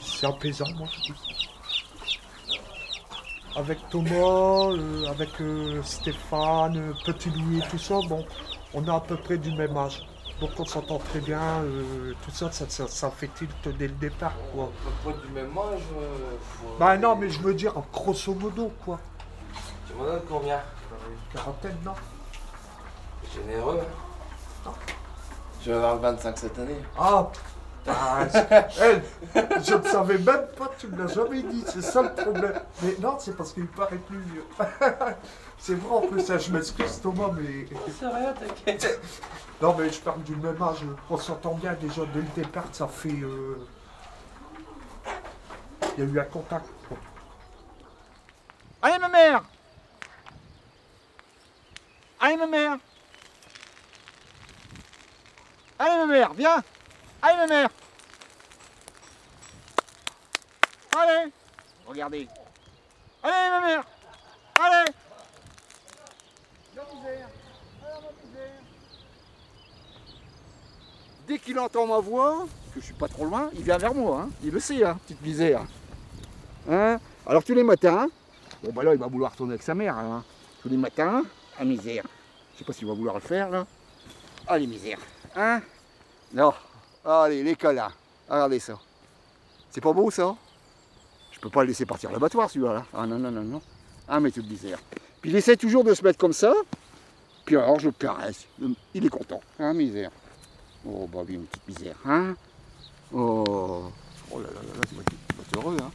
c'est 0.00 0.26
apaisant, 0.26 0.66
moi, 0.76 0.86
je. 0.92 1.12
Avec 3.58 3.78
Thomas, 3.88 4.70
euh, 4.70 5.06
avec 5.08 5.30
euh, 5.40 5.82
Stéphane, 5.82 6.76
euh, 6.76 6.92
Petit 7.04 7.30
Louis 7.30 7.60
tout 7.68 7.78
ça, 7.78 7.98
bon, 8.08 8.24
on 8.72 8.86
a 8.86 8.94
à 8.94 9.00
peu 9.00 9.16
près 9.16 9.36
du 9.36 9.50
même 9.50 9.76
âge. 9.76 10.06
Donc 10.40 10.50
on 10.60 10.64
s'entend 10.64 10.98
très 10.98 11.18
bien, 11.20 11.40
euh, 11.64 12.14
tout 12.24 12.30
ça, 12.30 12.52
ça, 12.52 12.66
ça, 12.68 12.86
ça 12.86 13.10
fait 13.10 13.26
tilt 13.34 13.68
dès 13.76 13.88
le 13.88 13.94
départ, 13.94 14.34
quoi. 14.52 14.70
Pas 15.04 15.10
du 15.10 15.32
même 15.32 15.58
âge. 15.58 15.82
Bah 16.78 16.96
non, 16.96 17.16
mais 17.16 17.28
je 17.28 17.40
veux 17.40 17.54
dire, 17.54 17.72
grosso 17.92 18.32
modo, 18.32 18.70
quoi. 18.84 19.00
Tu 19.88 19.94
m'en 19.94 20.04
donnes 20.04 20.22
combien 20.28 20.60
Quarantaine, 21.32 21.78
non 21.84 21.94
Généreux. 23.34 23.80
Je 25.62 25.70
vais 25.70 25.76
avoir 25.76 25.96
25 25.98 26.38
cette 26.38 26.58
année. 26.58 26.82
Ah 26.98 27.26
Je 27.88 29.74
ne 29.74 29.82
savais 29.82 30.18
même 30.18 30.46
pas, 30.58 30.70
tu 30.78 30.88
me 30.88 30.98
l'as 30.98 31.12
jamais 31.14 31.42
dit, 31.42 31.64
c'est 31.66 31.80
ça 31.80 32.02
le 32.02 32.12
problème. 32.12 32.60
Mais 32.82 32.96
non, 33.00 33.16
c'est 33.18 33.34
parce 33.34 33.52
qu'il 33.52 33.66
paraît 33.66 33.96
plus 33.96 34.18
vieux. 34.20 34.44
c'est 35.58 35.74
vrai 35.74 35.96
en 35.96 36.00
plus, 36.02 36.30
hein, 36.30 36.36
je 36.38 36.52
m'excuse 36.52 37.00
Thomas, 37.00 37.30
mais. 37.34 37.66
C'est 37.98 38.06
rien, 38.06 38.32
t'inquiète. 38.34 39.00
Non, 39.60 39.74
mais 39.76 39.90
je 39.90 39.98
parle 40.00 40.22
du 40.22 40.36
même 40.36 40.62
âge, 40.62 40.84
on 41.10 41.16
s'entend 41.16 41.54
bien 41.54 41.72
déjà 41.74 42.02
dès 42.14 42.20
le 42.20 42.42
départ, 42.42 42.66
ça 42.70 42.86
fait. 42.86 43.08
euh, 43.08 43.66
Il 45.96 46.04
y 46.04 46.06
a 46.06 46.10
eu 46.10 46.20
un 46.20 46.24
contact. 46.24 46.66
Allez 48.80 48.98
ma 49.00 49.08
mère 49.08 49.42
Allez 52.20 52.36
ma 52.36 52.46
mère 52.46 52.78
Allez, 55.78 55.96
ma 55.98 56.06
mère, 56.06 56.32
viens 56.34 56.62
Allez, 57.22 57.36
ma 57.36 57.46
mère 57.46 57.68
Allez 60.96 61.32
Regardez. 61.86 62.28
Allez, 63.22 63.50
ma 63.50 63.60
mère 63.60 63.84
Allez 64.60 64.92
Dès 71.26 71.38
qu'il 71.38 71.58
entend 71.58 71.86
ma 71.86 71.98
voix, 71.98 72.46
que 72.74 72.80
je 72.80 72.86
suis 72.86 72.94
pas 72.94 73.08
trop 73.08 73.26
loin, 73.26 73.50
il 73.54 73.62
vient 73.62 73.76
vers 73.76 73.94
moi. 73.94 74.22
Hein. 74.22 74.30
Il 74.42 74.50
le 74.50 74.60
sait, 74.60 74.82
hein, 74.82 74.98
petite 75.04 75.20
misère. 75.20 75.60
Hein 76.70 76.98
Alors 77.26 77.44
tous 77.44 77.54
les 77.54 77.62
matins, 77.64 78.06
bon 78.62 78.72
bah 78.72 78.82
là 78.82 78.94
il 78.94 78.98
va 78.98 79.06
vouloir 79.06 79.32
retourner 79.32 79.52
avec 79.52 79.62
sa 79.62 79.74
mère. 79.74 79.96
hein. 79.96 80.24
Tous 80.62 80.68
les 80.68 80.76
matins, 80.76 81.22
à 81.58 81.64
misère. 81.64 82.04
Je 82.54 82.58
sais 82.58 82.64
pas 82.64 82.72
s'il 82.72 82.86
va 82.86 82.94
vouloir 82.94 83.14
le 83.14 83.20
faire 83.20 83.50
là. 83.50 83.66
Allez 84.46 84.66
misère. 84.66 84.98
Hein? 85.36 85.60
Non. 86.32 86.52
Allez, 87.04 87.42
les 87.42 87.56
câlins. 87.56 87.92
Regardez 88.28 88.60
ça. 88.60 88.78
C'est 89.70 89.80
pas 89.80 89.92
beau 89.92 90.10
ça? 90.10 90.34
Je 91.32 91.40
peux 91.40 91.50
pas 91.50 91.62
le 91.62 91.68
laisser 91.68 91.86
partir 91.86 92.10
l'abattoir 92.10 92.50
celui-là. 92.50 92.74
là. 92.74 92.86
Ah 92.94 93.06
non, 93.06 93.18
non, 93.18 93.30
non, 93.30 93.42
non. 93.42 93.62
Ah 94.08 94.20
mais 94.20 94.30
toute 94.30 94.48
misère. 94.48 94.78
Puis 95.20 95.30
il 95.30 95.36
essaie 95.36 95.56
toujours 95.56 95.84
de 95.84 95.94
se 95.94 96.02
mettre 96.02 96.18
comme 96.18 96.32
ça. 96.32 96.52
Puis 97.44 97.56
alors 97.56 97.78
je 97.78 97.86
le 97.86 97.92
caresse. 97.92 98.46
Il 98.94 99.04
est 99.04 99.10
content. 99.10 99.40
Hein, 99.58 99.74
misère? 99.74 100.10
Oh 100.86 101.08
bah 101.12 101.20
oui, 101.26 101.34
une 101.34 101.44
petite 101.46 101.68
misère. 101.68 101.96
Hein? 102.04 102.34
Oh. 103.12 103.90
Oh 104.30 104.40
là 104.40 104.48
là 104.48 104.54
là 104.54 104.74
là, 104.74 104.80
c'est 104.88 104.94
vrai 104.94 105.04
qu'il 105.04 105.36
va 105.36 105.42
être 105.42 105.56
heureux, 105.56 105.76
hein? 105.80 105.90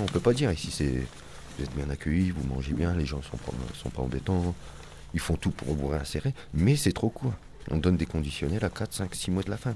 On 0.00 0.06
peut 0.06 0.20
pas 0.20 0.32
dire 0.32 0.52
ici, 0.52 0.70
c'est 0.70 1.06
vous 1.58 1.64
êtes 1.64 1.74
bien 1.74 1.90
accueillis, 1.90 2.30
vous 2.30 2.46
mangez 2.46 2.72
bien, 2.72 2.94
les 2.94 3.04
gens 3.04 3.20
sont 3.22 3.36
pas, 3.36 3.52
sont 3.74 3.90
pas 3.90 4.02
embêtants, 4.02 4.54
ils 5.12 5.20
font 5.20 5.36
tout 5.36 5.50
pour 5.50 5.74
vous 5.74 5.88
réinsérer, 5.88 6.32
mais 6.54 6.76
c'est 6.76 6.92
trop 6.92 7.08
court. 7.08 7.34
On 7.70 7.78
donne 7.78 7.96
des 7.96 8.06
conditionnels 8.06 8.64
à 8.64 8.70
4, 8.70 8.92
5, 8.92 9.14
6 9.14 9.30
mois 9.32 9.42
de 9.42 9.50
la 9.50 9.56
fin. 9.56 9.74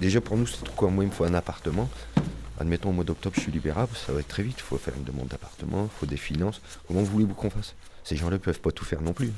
Déjà 0.00 0.20
pour 0.20 0.36
nous 0.36 0.46
c'est 0.46 0.64
trop 0.64 0.74
court, 0.74 0.90
moi 0.90 1.04
il 1.04 1.08
me 1.08 1.12
faut 1.12 1.24
un 1.24 1.34
appartement. 1.34 1.88
Admettons 2.58 2.90
au 2.90 2.92
mois 2.92 3.04
d'octobre 3.04 3.34
je 3.36 3.40
suis 3.40 3.52
libérable, 3.52 3.92
ça 3.96 4.12
va 4.12 4.20
être 4.20 4.28
très 4.28 4.42
vite, 4.42 4.56
il 4.58 4.62
faut 4.62 4.76
faire 4.76 4.94
une 4.94 5.04
demande 5.04 5.28
d'appartement, 5.28 5.84
il 5.84 5.98
faut 5.98 6.06
des 6.06 6.18
finances. 6.18 6.60
Comment 6.86 7.02
voulez-vous 7.02 7.34
qu'on 7.34 7.50
fasse? 7.50 7.74
Ces 8.04 8.16
gens-là 8.16 8.36
ne 8.36 8.42
peuvent 8.42 8.60
pas 8.60 8.70
tout 8.70 8.84
faire 8.84 9.00
non 9.00 9.14
plus. 9.14 9.32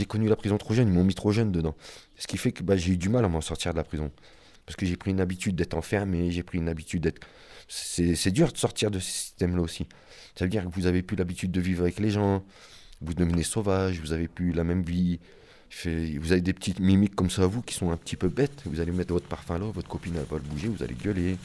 J'ai 0.00 0.06
connu 0.06 0.28
la 0.28 0.36
prison 0.36 0.56
trop 0.56 0.72
jeune, 0.72 0.88
ils 0.88 0.94
m'ont 0.94 1.04
mis 1.04 1.14
trop 1.14 1.30
jeune 1.30 1.52
dedans. 1.52 1.76
Ce 2.16 2.26
qui 2.26 2.38
fait 2.38 2.52
que 2.52 2.62
bah, 2.62 2.74
j'ai 2.74 2.92
eu 2.92 2.96
du 2.96 3.10
mal 3.10 3.22
à 3.22 3.28
m'en 3.28 3.42
sortir 3.42 3.72
de 3.72 3.76
la 3.76 3.84
prison. 3.84 4.10
Parce 4.64 4.74
que 4.74 4.86
j'ai 4.86 4.96
pris 4.96 5.10
une 5.10 5.20
habitude 5.20 5.56
d'être 5.56 5.74
enfermé, 5.74 6.30
j'ai 6.30 6.42
pris 6.42 6.56
une 6.56 6.70
habitude 6.70 7.02
d'être. 7.02 7.20
C'est 7.68 8.30
dur 8.30 8.50
de 8.50 8.56
sortir 8.56 8.90
de 8.90 8.98
ce 8.98 9.10
système-là 9.10 9.60
aussi. 9.60 9.86
Ça 10.36 10.46
veut 10.46 10.48
dire 10.48 10.64
que 10.64 10.70
vous 10.70 10.86
avez 10.86 11.02
plus 11.02 11.18
l'habitude 11.18 11.52
de 11.52 11.60
vivre 11.60 11.82
avec 11.82 12.00
les 12.00 12.08
gens, 12.08 12.42
vous 13.02 13.12
devenez 13.12 13.42
sauvage, 13.42 14.00
vous 14.00 14.14
avez 14.14 14.26
plus 14.26 14.52
la 14.52 14.64
même 14.64 14.82
vie. 14.84 15.20
Vous 15.84 16.32
avez 16.32 16.40
des 16.40 16.54
petites 16.54 16.80
mimiques 16.80 17.14
comme 17.14 17.28
ça 17.28 17.42
à 17.42 17.46
vous 17.46 17.60
qui 17.60 17.74
sont 17.74 17.90
un 17.90 17.98
petit 17.98 18.16
peu 18.16 18.30
bêtes. 18.30 18.62
Vous 18.64 18.80
allez 18.80 18.92
mettre 18.92 19.12
votre 19.12 19.28
parfum 19.28 19.58
là, 19.58 19.66
votre 19.66 19.88
copine 19.88 20.14
elle 20.16 20.24
va 20.24 20.38
le 20.38 20.44
bouger, 20.44 20.68
vous 20.68 20.82
allez 20.82 20.94
gueuler. 20.94 21.36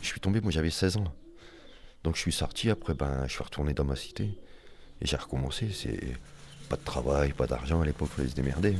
Je 0.00 0.06
suis 0.06 0.20
tombé, 0.20 0.40
moi 0.40 0.50
j'avais 0.50 0.70
16 0.70 0.96
ans. 0.96 1.14
Donc 2.04 2.16
je 2.16 2.20
suis 2.20 2.32
sorti, 2.32 2.70
après 2.70 2.94
ben, 2.94 3.24
je 3.26 3.32
suis 3.32 3.42
retourné 3.42 3.74
dans 3.74 3.84
ma 3.84 3.96
cité. 3.96 4.24
Et 5.00 5.06
j'ai 5.06 5.16
recommencé, 5.16 5.70
c'est 5.72 6.18
pas 6.68 6.76
de 6.76 6.84
travail, 6.84 7.32
pas 7.32 7.46
d'argent, 7.46 7.80
à 7.82 7.86
l'époque 7.86 8.10
il 8.14 8.16
fallait 8.16 8.28
se 8.30 8.34
démerder. 8.34 8.76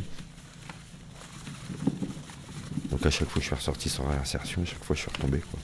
Donc 2.90 3.04
à 3.06 3.10
chaque 3.10 3.28
fois 3.28 3.40
je 3.40 3.46
suis 3.46 3.54
ressorti 3.54 3.88
sans 3.90 4.06
réinsertion, 4.08 4.62
à 4.62 4.64
chaque 4.64 4.84
fois 4.84 4.96
je 4.96 5.02
suis 5.02 5.10
retombé 5.10 5.40
quoi. 5.40 5.60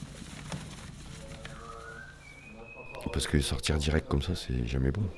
Parce 3.12 3.26
que 3.26 3.40
sortir 3.40 3.76
direct 3.79 4.09
comme 4.09 4.23
ça, 4.23 4.35
c'est 4.35 4.67
jamais 4.67 4.90
bon. 4.90 5.11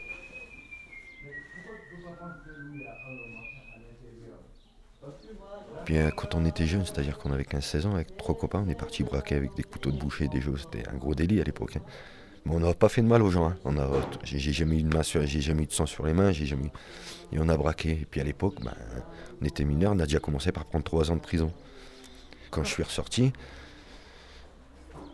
Puis 5.84 5.98
euh, 5.98 6.10
quand 6.10 6.34
on 6.34 6.44
était 6.44 6.66
jeune, 6.66 6.84
c'est-à-dire 6.84 7.18
qu'on 7.18 7.32
avait 7.32 7.44
15-16 7.44 7.86
ans, 7.86 7.94
avec 7.94 8.16
trois 8.16 8.36
copains, 8.36 8.62
on 8.64 8.68
est 8.68 8.74
parti 8.76 9.02
braquer 9.04 9.34
avec 9.34 9.54
des 9.54 9.64
couteaux 9.64 9.90
de 9.92 9.96
boucher, 9.96 10.28
des 10.28 10.40
jeux, 10.40 10.56
c'était 10.56 10.88
un 10.88 10.96
gros 10.96 11.14
délit 11.14 11.40
à 11.40 11.44
l'époque. 11.44 11.76
hein. 11.76 11.82
On 12.46 12.60
n'a 12.60 12.74
pas 12.74 12.88
fait 12.88 13.02
de 13.02 13.06
mal 13.06 13.22
aux 13.22 13.30
gens. 13.30 13.48
hein. 13.48 13.56
On 13.64 13.78
a, 13.78 13.88
j'ai, 14.24 14.52
jamais 14.52 14.78
eu 14.78 14.82
de 14.82 15.72
sang 15.72 15.86
sur 15.86 16.04
les 16.04 16.12
mains, 16.12 16.32
et 16.32 17.38
on 17.38 17.48
a 17.48 17.56
braqué. 17.56 17.90
Et 17.92 18.06
puis 18.10 18.20
à 18.20 18.24
l'époque, 18.24 18.56
ben, 18.62 18.74
on 19.40 19.44
était 19.44 19.64
mineurs, 19.64 19.92
on 19.92 19.98
a 20.00 20.04
déjà 20.04 20.18
commencé 20.18 20.52
par 20.52 20.64
prendre 20.64 20.84
trois 20.84 21.10
ans 21.10 21.16
de 21.16 21.20
prison. 21.20 21.52
Quand 22.50 22.64
je 22.64 22.70
suis 22.70 22.82
ressorti, 22.82 23.32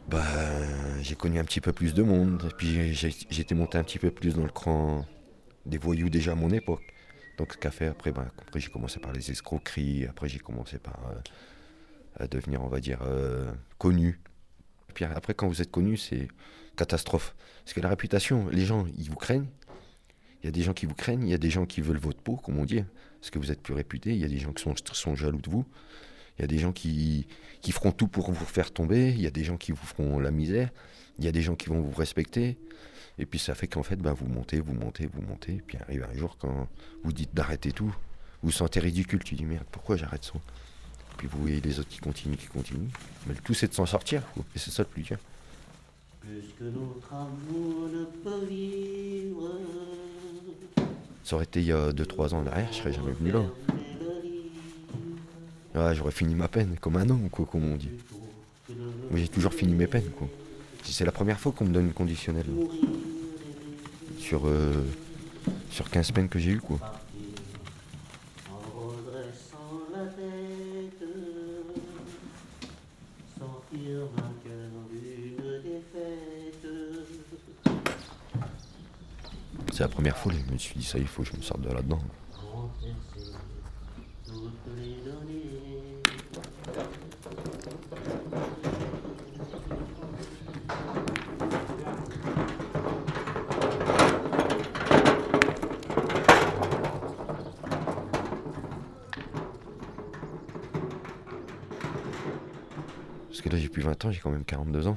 ben, 0.09 0.23
j'ai 1.03 1.15
connu 1.15 1.39
un 1.39 1.45
petit 1.45 1.61
peu 1.61 1.73
plus 1.73 1.95
de 1.95 2.03
monde. 2.03 2.49
Et 2.51 2.55
puis 2.55 2.95
j'étais 2.95 3.55
monté 3.55 3.79
un 3.79 3.85
petit 3.85 3.99
peu 3.99 4.11
plus 4.11 4.35
dans 4.35 4.45
le 4.45 4.51
cran 4.51 5.05
des 5.67 5.79
voyous 5.79 6.09
déjà 6.09 6.33
à 6.33 6.35
mon 6.35 6.51
époque. 6.51 6.83
Donc 7.37 7.53
ce 7.53 7.59
qu'a 7.59 7.71
fait 7.71 7.87
après, 7.87 8.11
ben, 8.11 8.27
après 8.39 8.59
j'ai 8.59 8.71
commencé 8.71 8.99
par 8.99 9.13
les 9.13 9.31
escroqueries, 9.31 10.07
après 10.07 10.29
j'ai 10.29 10.41
commencé 10.41 10.79
par 10.79 10.99
euh, 11.11 12.25
à 12.25 12.27
devenir, 12.27 12.65
on 12.65 12.69
va 12.69 12.81
dire, 12.81 13.01
euh, 13.03 13.53
connu. 13.79 14.21
Et 14.89 14.93
puis 14.93 15.05
après, 15.05 15.35
quand 15.35 15.47
vous 15.47 15.63
êtes 15.63 15.71
connu, 15.71 15.97
c'est 15.97 16.27
catastrophe. 16.79 17.35
Parce 17.65 17.75
que 17.75 17.81
la 17.81 17.89
réputation, 17.89 18.49
les 18.49 18.65
gens, 18.65 18.87
ils 18.97 19.11
vous 19.11 19.17
craignent. 19.17 19.49
Il 20.43 20.47
y 20.47 20.49
a 20.49 20.53
des 20.53 20.63
gens 20.63 20.73
qui 20.73 20.87
vous 20.87 20.95
craignent, 20.95 21.27
il 21.27 21.31
y 21.31 21.35
a 21.35 21.39
des 21.39 21.51
gens 21.51 21.67
qui 21.67 21.81
veulent 21.81 21.99
votre 21.99 22.21
peau, 22.21 22.37
comme 22.37 22.59
on 22.59 22.65
dit, 22.65 22.85
parce 23.21 23.31
que 23.31 23.39
vous 23.39 23.51
êtes 23.51 23.61
plus 23.61 23.75
réputé. 23.75 24.11
Il 24.11 24.19
y 24.19 24.25
a 24.25 24.29
des 24.29 24.39
gens 24.39 24.53
qui 24.53 24.65
sont, 24.93 25.15
jaloux 25.17 25.41
de 25.41 25.51
vous. 25.51 25.67
Il 26.39 26.43
y 26.43 26.45
a 26.45 26.47
des 26.47 26.59
gens 26.59 26.73
qui, 26.73 27.27
feront 27.71 27.91
tout 27.91 28.07
pour 28.07 28.31
vous 28.31 28.45
faire 28.47 28.71
tomber. 28.71 29.11
Il 29.11 29.21
y 29.21 29.27
a 29.27 29.31
des 29.31 29.43
gens 29.45 29.57
qui 29.57 29.73
vous 29.73 29.85
feront 29.85 30.21
la 30.21 30.31
misère. 30.31 30.71
Il 31.19 31.25
y 31.25 31.29
a 31.29 31.33
des 31.33 31.43
gens 31.43 31.57
qui 31.57 31.69
vont 31.69 31.81
vous 31.81 31.97
respecter. 31.97 32.57
Et 33.19 33.27
puis 33.27 33.41
ça 33.41 33.57
fait 33.57 33.67
qu'en 33.67 33.83
fait, 33.83 33.97
ben, 33.97 34.13
vous 34.13 34.29
montez, 34.29 34.61
vous 34.61 34.75
montez, 34.75 35.09
vous 35.13 35.23
montez. 35.23 35.61
Puis 35.67 35.77
arrive 35.79 36.07
un 36.09 36.17
jour, 36.17 36.37
quand 36.39 36.69
vous 37.03 37.13
dites 37.13 37.35
d'arrêter 37.35 37.73
tout, 37.73 37.93
vous 38.43 38.51
vous 38.51 38.53
sentez 38.53 38.79
ridicule. 38.79 39.25
Tu 39.25 39.35
dis 39.35 39.45
merde, 39.45 39.67
pourquoi 39.73 39.97
j'arrête 39.97 40.25
ça? 40.25 40.35
Puis 41.17 41.27
vous 41.27 41.41
voyez 41.41 41.61
les 41.61 41.81
autres 41.81 41.89
qui 41.89 41.99
continuent, 41.99 42.37
qui 42.37 42.47
continuent. 42.47 42.91
Mais 43.27 43.35
le 43.35 43.41
tout, 43.41 43.55
c'est 43.55 43.67
de 43.67 43.75
s'en 43.75 43.87
sortir. 43.87 44.23
Et 44.55 44.61
c'est 44.61 44.71
ça 44.71 44.85
le 44.85 44.89
plus 44.89 45.03
dur. 45.03 45.19
Puisque 46.29 46.61
notre 46.61 47.13
amour 47.15 47.89
ne 47.89 48.05
peut 48.23 48.45
vivre. 48.47 49.53
Ça 51.25 51.37
aurait 51.37 51.45
été 51.45 51.61
il 51.61 51.67
y 51.67 51.73
a 51.73 51.91
2-3 51.91 52.35
ans 52.35 52.41
en 52.41 52.47
arrière, 52.47 52.69
je 52.71 52.77
serais 52.79 52.93
jamais 52.93 53.13
venu 53.13 53.33
là. 53.33 53.43
J'aurais 55.95 56.13
fini 56.13 56.35
ma 56.35 56.49
peine, 56.49 56.77
comme 56.81 56.97
un 56.97 57.09
homme, 57.09 57.31
quoi, 57.31 57.47
comme 57.47 57.71
on 57.73 57.77
dit. 57.77 57.91
Moi, 58.69 59.21
j'ai 59.21 59.29
toujours 59.29 59.55
fini 59.55 59.75
mes 59.75 59.87
peines, 59.87 60.11
quoi. 60.19 60.29
C'est 60.83 61.05
la 61.05 61.13
première 61.13 61.39
fois 61.39 61.53
qu'on 61.53 61.65
me 61.65 61.73
donne 61.73 61.87
une 61.87 61.93
conditionnelle. 61.93 62.47
Sur, 64.19 64.47
euh, 64.47 64.85
sur 65.71 65.89
15 65.89 66.11
peines 66.13 66.29
que 66.29 66.39
j'ai 66.39 66.51
eues, 66.53 66.61
quoi. 66.61 66.79
C'est 79.79 79.85
la 79.85 79.91
première 79.91 80.17
fois, 80.17 80.33
je 80.33 80.53
me 80.53 80.59
suis 80.59 80.75
dit, 80.75 80.85
ça, 80.85 80.99
il 80.99 81.07
faut 81.07 81.23
que 81.23 81.29
je 81.29 81.37
me 81.37 81.41
sorte 81.41 81.61
de 81.61 81.69
là-dedans. 81.69 82.01
Parce 103.29 103.41
que 103.43 103.49
là, 103.49 103.59
j'ai 103.59 103.69
plus 103.69 103.83
20 103.83 104.05
ans, 104.07 104.11
j'ai 104.11 104.19
quand 104.19 104.31
même 104.31 104.45
42 104.45 104.89
ans. 104.89 104.97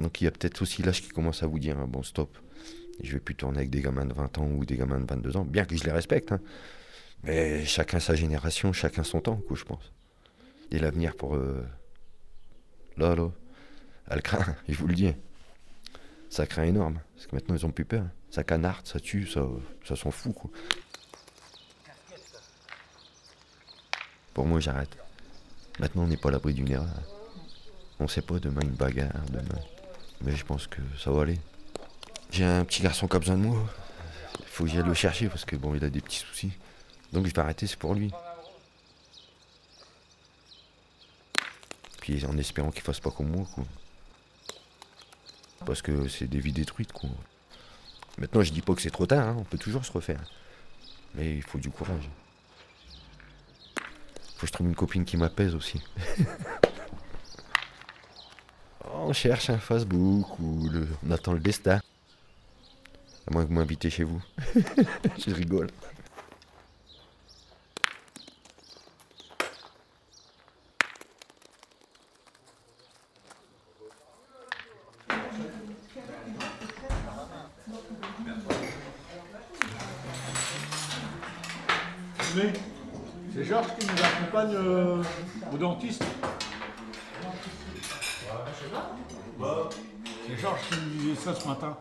Donc 0.00 0.22
il 0.22 0.24
y 0.24 0.26
a 0.26 0.30
peut-être 0.30 0.62
aussi 0.62 0.82
l'âge 0.82 1.02
qui 1.02 1.10
commence 1.10 1.42
à 1.42 1.46
vous 1.46 1.58
dire, 1.58 1.78
hein, 1.78 1.86
bon, 1.86 2.02
stop. 2.02 2.34
Je 3.02 3.12
vais 3.12 3.20
plus 3.20 3.34
tourner 3.34 3.58
avec 3.58 3.70
des 3.70 3.80
gamins 3.82 4.06
de 4.06 4.14
20 4.14 4.38
ans 4.38 4.46
ou 4.46 4.64
des 4.64 4.76
gamins 4.76 4.98
de 5.00 5.06
22 5.06 5.36
ans, 5.36 5.44
bien 5.44 5.64
que 5.64 5.76
je 5.76 5.84
les 5.84 5.92
respecte. 5.92 6.32
hein. 6.32 6.40
Mais 7.24 7.64
chacun 7.64 7.98
sa 8.00 8.14
génération, 8.14 8.72
chacun 8.72 9.02
son 9.04 9.20
temps, 9.20 9.36
quoi, 9.48 9.56
je 9.56 9.64
pense. 9.64 9.92
Et 10.70 10.78
l'avenir 10.78 11.14
pour... 11.16 11.34
euh, 11.36 11.64
Là, 12.96 13.14
là, 13.14 13.28
elle 14.10 14.22
craint, 14.22 14.56
je 14.68 14.74
vous 14.76 14.86
le 14.86 14.94
dis. 14.94 15.12
Ça 16.30 16.46
craint 16.46 16.64
énorme. 16.64 16.98
Parce 17.14 17.26
que 17.26 17.36
maintenant, 17.36 17.54
ils 17.54 17.66
ont 17.66 17.70
plus 17.70 17.84
peur. 17.84 18.04
Ça 18.30 18.42
canarde, 18.42 18.86
ça 18.86 18.98
tue, 18.98 19.26
ça, 19.26 19.46
ça 19.84 19.96
s'en 19.96 20.10
fout, 20.10 20.34
quoi. 20.34 20.50
Pour 24.34 24.46
moi, 24.46 24.60
j'arrête. 24.60 24.96
Maintenant, 25.78 26.04
on 26.04 26.06
n'est 26.06 26.16
pas 26.16 26.28
à 26.28 26.32
l'abri 26.32 26.54
d'une 26.54 26.70
erreur. 26.70 26.88
On 27.98 28.08
sait 28.08 28.22
pas, 28.22 28.38
demain, 28.38 28.60
une 28.62 28.70
bagarre, 28.70 29.24
demain. 29.30 29.60
Mais 30.22 30.34
je 30.36 30.44
pense 30.44 30.66
que 30.66 30.80
ça 30.98 31.10
va 31.10 31.22
aller. 31.22 31.38
J'ai 32.36 32.44
un 32.44 32.66
petit 32.66 32.82
garçon 32.82 33.08
qui 33.08 33.16
a 33.16 33.18
besoin 33.18 33.38
de 33.38 33.46
moi. 33.46 33.56
Il 34.40 34.44
faut 34.44 34.64
que 34.64 34.70
j'aille 34.70 34.82
le 34.82 34.92
chercher 34.92 35.26
parce 35.30 35.46
que 35.46 35.56
bon, 35.56 35.74
il 35.74 35.82
a 35.82 35.88
des 35.88 36.02
petits 36.02 36.18
soucis. 36.18 36.52
Donc 37.10 37.26
je 37.26 37.32
vais 37.32 37.38
arrêter, 37.38 37.66
c'est 37.66 37.78
pour 37.78 37.94
lui. 37.94 38.12
Puis 42.02 42.26
en 42.26 42.36
espérant 42.36 42.70
qu'il 42.70 42.82
fasse 42.82 43.00
pas 43.00 43.10
comme 43.10 43.30
moi, 43.30 43.46
quoi. 43.54 43.64
Parce 45.64 45.80
que 45.80 46.08
c'est 46.08 46.26
des 46.26 46.38
vies 46.38 46.52
détruites, 46.52 46.92
quoi. 46.92 47.08
Maintenant, 48.18 48.42
je 48.42 48.52
dis 48.52 48.60
pas 48.60 48.74
que 48.74 48.82
c'est 48.82 48.90
trop 48.90 49.06
tard, 49.06 49.28
hein, 49.28 49.36
on 49.38 49.44
peut 49.44 49.56
toujours 49.56 49.86
se 49.86 49.92
refaire. 49.92 50.20
Mais 51.14 51.36
il 51.36 51.42
faut 51.42 51.56
du 51.56 51.70
courage. 51.70 52.10
Faut 54.34 54.42
que 54.42 54.46
je 54.46 54.52
trouve 54.52 54.66
une 54.66 54.74
copine 54.74 55.06
qui 55.06 55.16
m'apaise 55.16 55.54
aussi. 55.54 55.82
on 58.84 59.14
cherche 59.14 59.48
un 59.48 59.58
Facebook 59.58 60.38
ou 60.38 60.68
on 61.02 61.10
attend 61.10 61.32
le 61.32 61.40
destin. 61.40 61.80
À 63.28 63.32
moins 63.32 63.42
que 63.42 63.48
vous 63.48 63.54
m'invitez 63.54 63.90
chez 63.90 64.04
vous. 64.04 64.22
je 65.18 65.34
rigole. 65.34 65.68
Mais 82.36 82.52
c'est 83.34 83.44
Georges 83.44 83.66
qui 83.78 83.86
nous 83.86 84.04
accompagne 84.04 84.54
euh, 84.54 85.02
au 85.52 85.56
dentiste. 85.56 86.04
C'est 90.26 90.36
Georges 90.36 90.60
qui 90.70 90.76
nous 90.78 90.90
disait 91.00 91.20
ça 91.20 91.34
ce 91.34 91.48
matin. 91.48 91.76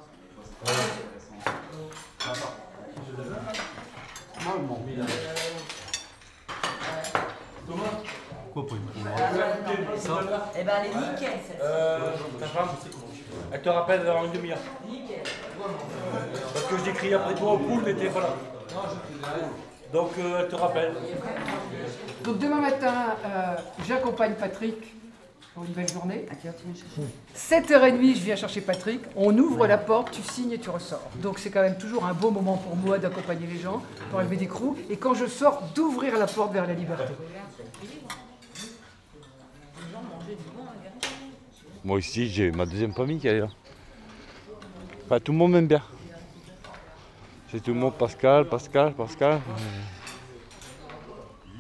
Pourquoi 8.53 8.67
pas 8.67 8.75
une 8.75 8.81
Eh 10.57 10.63
ben, 10.63 10.73
elle 10.79 10.91
est 10.91 10.95
nickel, 10.95 11.39
celle-ci. 11.45 11.61
Euh, 11.61 12.11
ta 12.39 12.47
femme, 12.47 12.69
elle 13.51 13.61
te 13.61 13.69
rappelle 13.69 14.05
dans 14.05 14.24
une 14.24 14.24
demi-heure. 14.37 14.57
Parce 16.53 16.65
que 16.65 16.75
j'ai 16.85 16.91
crié 16.93 17.13
après 17.15 17.35
toi 17.35 17.53
au 17.53 17.57
poule, 17.57 17.83
mais 17.85 17.93
t'es 17.93 18.09
pas 18.09 18.21
là. 18.21 18.35
Donc 19.93 20.11
euh, 20.17 20.41
elle 20.41 20.47
te 20.49 20.55
rappelle. 20.55 20.93
Donc 22.23 22.39
demain 22.39 22.61
matin, 22.61 23.15
euh, 23.25 23.55
j'accompagne 23.87 24.33
Patrick 24.33 24.93
pour 25.53 25.63
une 25.63 25.71
belle 25.71 25.87
journée. 25.87 26.25
7h30, 27.35 28.15
je 28.15 28.21
viens 28.21 28.35
chercher 28.35 28.61
Patrick. 28.61 29.01
On 29.15 29.37
ouvre 29.37 29.67
la 29.67 29.77
porte, 29.77 30.11
tu 30.11 30.21
signes 30.21 30.51
et 30.51 30.59
tu 30.59 30.69
ressors. 30.69 31.09
Donc 31.21 31.39
c'est 31.39 31.49
quand 31.49 31.61
même 31.61 31.77
toujours 31.77 32.05
un 32.05 32.13
beau 32.13 32.29
moment 32.29 32.57
pour 32.57 32.75
moi 32.75 32.97
d'accompagner 32.97 33.47
les 33.47 33.59
gens, 33.59 33.81
pour 34.09 34.19
enlever 34.19 34.35
des 34.35 34.47
crous. 34.47 34.75
Et 34.89 34.97
quand 34.97 35.13
je 35.13 35.27
sors, 35.27 35.63
d'ouvrir 35.73 36.17
la 36.17 36.27
porte 36.27 36.51
vers 36.51 36.67
la 36.67 36.73
liberté. 36.73 37.13
Moi 41.85 41.99
ici, 41.99 42.27
j'ai 42.27 42.51
ma 42.51 42.65
deuxième 42.65 42.93
famille 42.93 43.19
qui 43.19 43.27
est 43.27 43.39
là. 43.39 43.47
Tout 45.07 45.31
le 45.31 45.37
monde 45.37 45.51
m'aime 45.51 45.67
bien. 45.67 45.81
C'est 47.49 47.61
tout 47.61 47.73
le 47.73 47.79
monde 47.79 47.93
Pascal, 47.93 48.49
Pascal, 48.49 48.93
Pascal. 48.93 49.39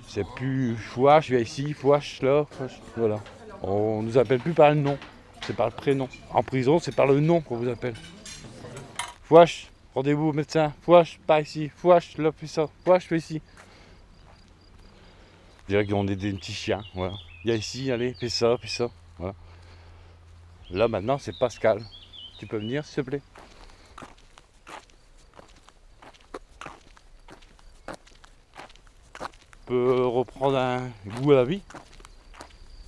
C'est 0.07 0.25
plus 0.35 0.75
Fouache, 0.75 1.29
viens 1.29 1.39
ici, 1.39 1.73
Fouache 1.73 2.21
là, 2.21 2.45
Fouache, 2.51 2.81
voilà. 2.97 3.19
On 3.61 4.01
nous 4.01 4.17
appelle 4.17 4.39
plus 4.39 4.53
par 4.53 4.69
le 4.69 4.75
nom, 4.75 4.97
c'est 5.41 5.55
par 5.55 5.67
le 5.67 5.71
prénom. 5.73 6.09
En 6.31 6.41
prison, 6.41 6.79
c'est 6.79 6.95
par 6.95 7.05
le 7.05 7.19
nom 7.19 7.41
qu'on 7.41 7.57
vous 7.57 7.69
appelle. 7.69 7.95
Fouache, 9.23 9.67
rendez-vous 9.93 10.33
médecin. 10.33 10.73
Fouache, 10.81 11.19
pas 11.25 11.41
ici. 11.41 11.69
Fouache, 11.75 12.17
là, 12.17 12.31
fais 12.31 12.47
ça. 12.47 12.67
Fouache, 12.83 13.05
fais 13.05 13.17
ici. 13.17 13.41
Je 15.67 15.73
dirais 15.73 15.85
qu'on 15.85 16.07
est 16.07 16.15
des 16.15 16.33
petits 16.33 16.53
chiens, 16.53 16.83
voilà. 16.93 17.13
Viens 17.43 17.55
ici, 17.55 17.91
allez, 17.91 18.13
fais 18.13 18.29
ça, 18.29 18.57
fais 18.57 18.67
ça. 18.67 18.89
Voilà. 19.17 19.35
Là 20.71 20.87
maintenant 20.87 21.17
c'est 21.17 21.37
Pascal. 21.37 21.83
Tu 22.37 22.47
peux 22.47 22.57
venir 22.57 22.83
s'il 22.83 23.03
te 23.03 23.09
plaît? 23.09 23.21
Peux 29.65 30.05
reprendre 30.05 30.57
un 30.57 30.89
goût 31.21 31.31
à 31.31 31.35
la 31.35 31.45
vie. 31.45 31.61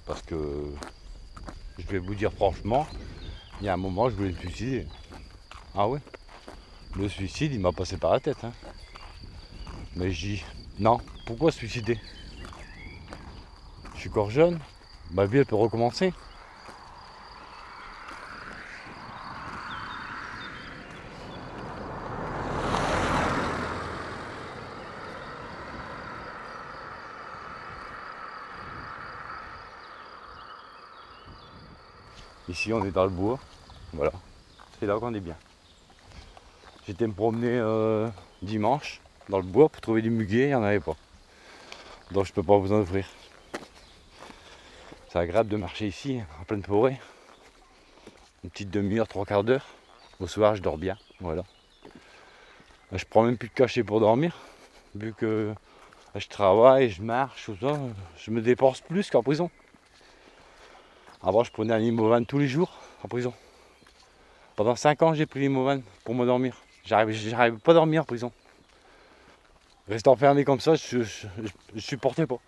Parce 0.06 0.22
que 0.22 0.64
je 1.78 1.86
vais 1.88 2.00
vous 2.00 2.16
dire 2.16 2.32
franchement, 2.32 2.88
il 3.60 3.66
y 3.66 3.70
a 3.70 3.74
un 3.74 3.78
moment 3.78 4.10
je 4.10 4.16
voulais 4.16 4.32
me 4.32 4.38
suicider. 4.38 4.88
Ah 5.76 5.88
ouais? 5.88 6.00
Le 6.96 7.10
suicide 7.10 7.54
il 7.54 7.60
m'a 7.60 7.72
passé 7.72 7.98
par 7.98 8.12
la 8.14 8.20
tête. 8.20 8.44
hein. 8.44 8.54
Mais 9.96 10.12
je 10.12 10.28
dis 10.28 10.44
non, 10.80 11.00
pourquoi 11.26 11.52
suicider? 11.52 12.00
Je 13.96 14.00
suis 14.02 14.10
encore 14.10 14.30
jeune, 14.30 14.60
ma 15.12 15.26
vie 15.26 15.40
elle 15.40 15.46
peut 15.46 15.56
recommencer. 15.56 16.14
On 32.74 32.84
est 32.84 32.92
dans 32.92 33.06
le 33.06 33.12
bois. 33.12 33.40
Voilà. 33.94 34.12
C'est 34.80 34.86
là 34.86 35.00
qu'on 35.00 35.14
est 35.14 35.20
bien. 35.20 35.36
J'étais 36.86 37.08
me 37.08 37.14
promener 37.14 37.58
euh, 37.58 38.10
dimanche 38.42 39.02
dans 39.30 39.38
le 39.38 39.44
bois 39.44 39.70
pour 39.70 39.82
trouver 39.82 40.02
du 40.02 40.10
muguet, 40.10 40.44
il 40.44 40.48
n'y 40.48 40.56
en 40.56 40.64
avait 40.64 40.80
pas. 40.80 40.96
Donc 42.12 42.26
je 42.26 42.34
peux 42.34 42.44
pas 42.44 42.58
vous 42.58 42.72
en 42.72 42.80
offrir. 42.80 43.06
C'est 45.10 45.20
agréable 45.20 45.50
de 45.50 45.58
marcher 45.58 45.88
ici, 45.88 46.22
en 46.40 46.44
pleine 46.44 46.64
forêt. 46.64 47.00
Une 48.44 48.50
petite 48.50 48.70
demi-heure, 48.70 49.08
trois 49.08 49.26
quarts 49.26 49.44
d'heure. 49.44 49.66
Au 50.20 50.28
soir, 50.28 50.56
je 50.56 50.62
dors 50.62 50.78
bien. 50.78 50.98
Voilà. 51.20 51.44
Je 52.92 53.04
prends 53.06 53.24
même 53.24 53.38
plus 53.38 53.50
de 53.50 53.54
cachet 53.54 53.84
pour 53.84 54.00
dormir. 54.00 54.36
Vu 54.96 55.14
que 55.14 55.54
je 56.16 56.28
travaille, 56.28 56.90
je 56.90 57.02
marche, 57.02 57.46
tout 57.46 57.58
ça, 57.60 57.80
je 58.18 58.32
me 58.32 58.42
dépense 58.42 58.82
plus 58.82 59.10
qu'en 59.10 59.24
prison. 59.24 59.50
Avant, 61.22 61.44
je 61.44 61.52
prenais 61.52 61.74
un 61.74 61.80
limovan 61.80 62.26
tous 62.26 62.38
les 62.38 62.48
jours 62.48 62.72
en 63.04 63.08
prison. 63.08 63.34
Pendant 64.56 64.76
5 64.76 65.02
ans, 65.02 65.14
j'ai 65.14 65.26
pris 65.26 65.40
limovan 65.42 65.82
pour 66.04 66.16
me 66.16 66.26
dormir. 66.26 66.56
J'arrivais 66.86 67.58
pas 67.58 67.72
à 67.72 67.76
dormir 67.76 68.02
en 68.04 68.06
prison. 68.06 68.32
Rester 69.88 70.10
enfermé 70.10 70.44
comme 70.44 70.60
ça, 70.60 70.76
je 70.76 71.04
supportais 71.78 72.28
pas. 72.28 72.40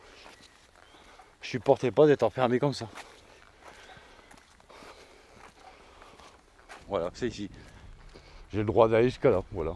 Je 1.41 1.49
supportais 1.49 1.91
pas 1.91 2.05
d'être 2.05 2.23
enfermé 2.23 2.59
comme 2.59 2.73
ça. 2.73 2.87
Voilà, 6.87 7.09
c'est 7.13 7.27
ici. 7.27 7.49
J'ai 8.51 8.59
le 8.59 8.65
droit 8.65 8.87
d'aller 8.87 9.09
jusqu'à 9.09 9.29
là, 9.29 9.43
voilà. 9.51 9.75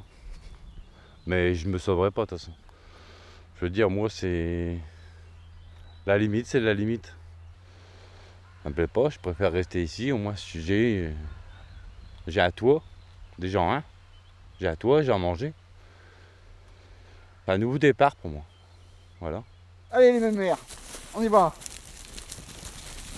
Mais 1.26 1.56
je 1.56 1.68
me 1.70 1.78
sauverai 1.78 2.12
pas 2.12 2.26
de 2.26 2.32
toute 2.32 2.40
façon. 2.40 2.52
Je 3.56 3.66
veux 3.66 3.70
dire, 3.70 3.90
moi, 3.90 4.10
c'est. 4.10 4.78
La 6.06 6.18
limite, 6.18 6.48
c'est 6.48 6.60
la 6.60 6.74
limite. 6.74 7.16
Ça 8.64 8.70
me 8.70 8.74
plaît 8.74 8.88
pas, 8.88 9.10
je 9.10 9.20
préfère 9.20 9.52
rester 9.52 9.84
ici. 9.84 10.12
Au 10.12 10.18
moins, 10.18 10.36
si 10.36 10.62
j'ai. 10.62 11.14
J'ai 12.28 12.42
un 12.42 12.52
toit. 12.52 12.82
Déjà 13.38 13.62
un. 13.62 13.84
J'ai 14.60 14.68
un 14.68 14.76
toit, 14.76 15.04
j'ai 15.04 15.12
à 15.12 15.18
manger. 15.18 15.54
Un 17.48 17.58
nouveau 17.58 17.78
départ 17.78 18.16
pour 18.16 18.32
moi. 18.32 18.44
Voilà. 19.20 19.44
Allez 19.92 20.14
les 20.14 20.20
mêmes 20.20 20.38
mères, 20.38 20.58
on 21.14 21.22
y 21.22 21.28
va. 21.28 21.54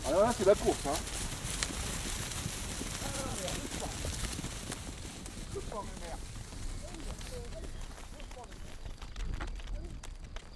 Alors 0.08 0.22
là 0.22 0.34
c'est 0.38 0.46
la 0.46 0.56
course 0.56 0.88
hein. 0.88 0.92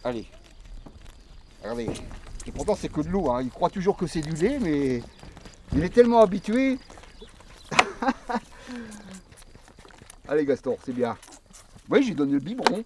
Allez. 0.03 0.25
Regardez. 1.61 1.89
Et 2.49 2.51
pourtant 2.51 2.73
c'est 2.73 2.89
que 2.89 3.01
de 3.01 3.09
l'eau, 3.09 3.29
hein. 3.29 3.43
il 3.43 3.51
croit 3.51 3.69
toujours 3.69 3.95
que 3.95 4.07
c'est 4.07 4.21
du 4.21 4.31
lait, 4.31 4.57
mais 4.57 5.03
il 5.71 5.83
est 5.83 5.93
tellement 5.93 6.21
habitué. 6.21 6.79
Allez 10.27 10.45
Gaston, 10.45 10.75
c'est 10.83 10.93
bien. 10.93 11.15
Oui, 11.91 12.01
j'ai 12.01 12.15
donné 12.15 12.33
le 12.33 12.39
biberon. 12.39 12.83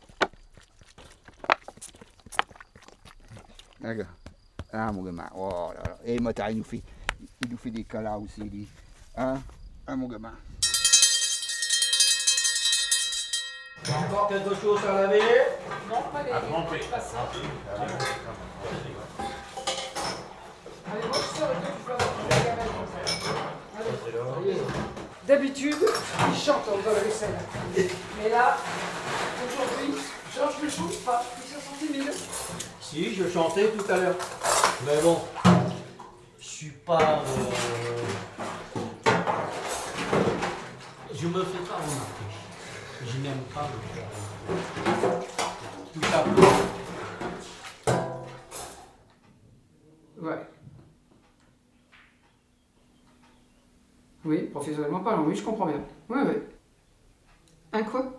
Ah 4.73 4.91
mon 4.91 5.01
gamin. 5.01 5.29
Oh 5.33 5.71
là 5.73 5.81
là. 5.81 5.97
Et 6.03 6.19
Motard, 6.19 6.49
il 6.49 6.57
nous 6.57 6.65
fait, 6.65 6.83
il 7.41 7.49
nous 7.49 7.57
fait 7.57 7.71
des 7.71 7.85
câlins 7.85 8.17
aussi, 8.17 8.41
lui. 8.41 8.67
Hein 9.15 9.39
Ah 9.87 9.95
mon 9.95 10.09
gamin. 10.09 10.33
Encore 13.87 14.27
quelque 14.27 14.55
chose 14.55 14.81
à 14.89 15.03
laver? 15.03 15.21
Non, 15.87 16.01
pas 16.11 16.21
les. 16.23 16.31
À 16.31 16.41
tremper. 16.41 16.81
D'habitude, 25.27 25.77
il 25.79 26.37
chante 26.37 26.67
en 26.67 26.77
faisant 26.77 26.93
la 26.95 26.99
vaisselle. 26.99 27.35
Mais 28.21 28.29
là, 28.29 28.57
aujourd'hui, 29.47 29.95
Georges 30.35 30.55
ne 30.63 30.69
chante 30.69 30.97
pas. 31.05 31.23
Il 31.37 31.43
s'est 31.49 31.61
senti 31.61 31.97
mieux. 31.97 32.11
Si, 32.81 33.15
je 33.15 33.29
chantais 33.29 33.69
tout 33.69 33.89
à 33.91 33.97
l'heure. 33.97 34.15
Mais 34.85 35.01
bon, 35.01 35.21
je 36.39 36.45
suis 36.45 36.69
pas. 36.71 37.21
euh, 37.25 37.51
Je 41.13 41.27
me 41.27 41.43
fais 41.43 41.59
pas 41.59 41.75
remarquer. 41.75 42.27
Je 43.07 43.17
n'aime 43.19 43.43
pas 43.53 43.61
remarquer. 43.61 44.05
Tout 45.93 46.01
simplement. 46.01 46.47
Ouais. 50.21 50.52
Oui, 54.25 54.43
professionnellement 54.43 55.01
parlant, 55.01 55.25
oui, 55.25 55.35
je 55.35 55.43
comprends 55.43 55.65
bien. 55.65 55.81
Oui, 56.09 56.19
oui. 56.25 56.35
Un 57.73 57.83
quoi? 57.83 58.13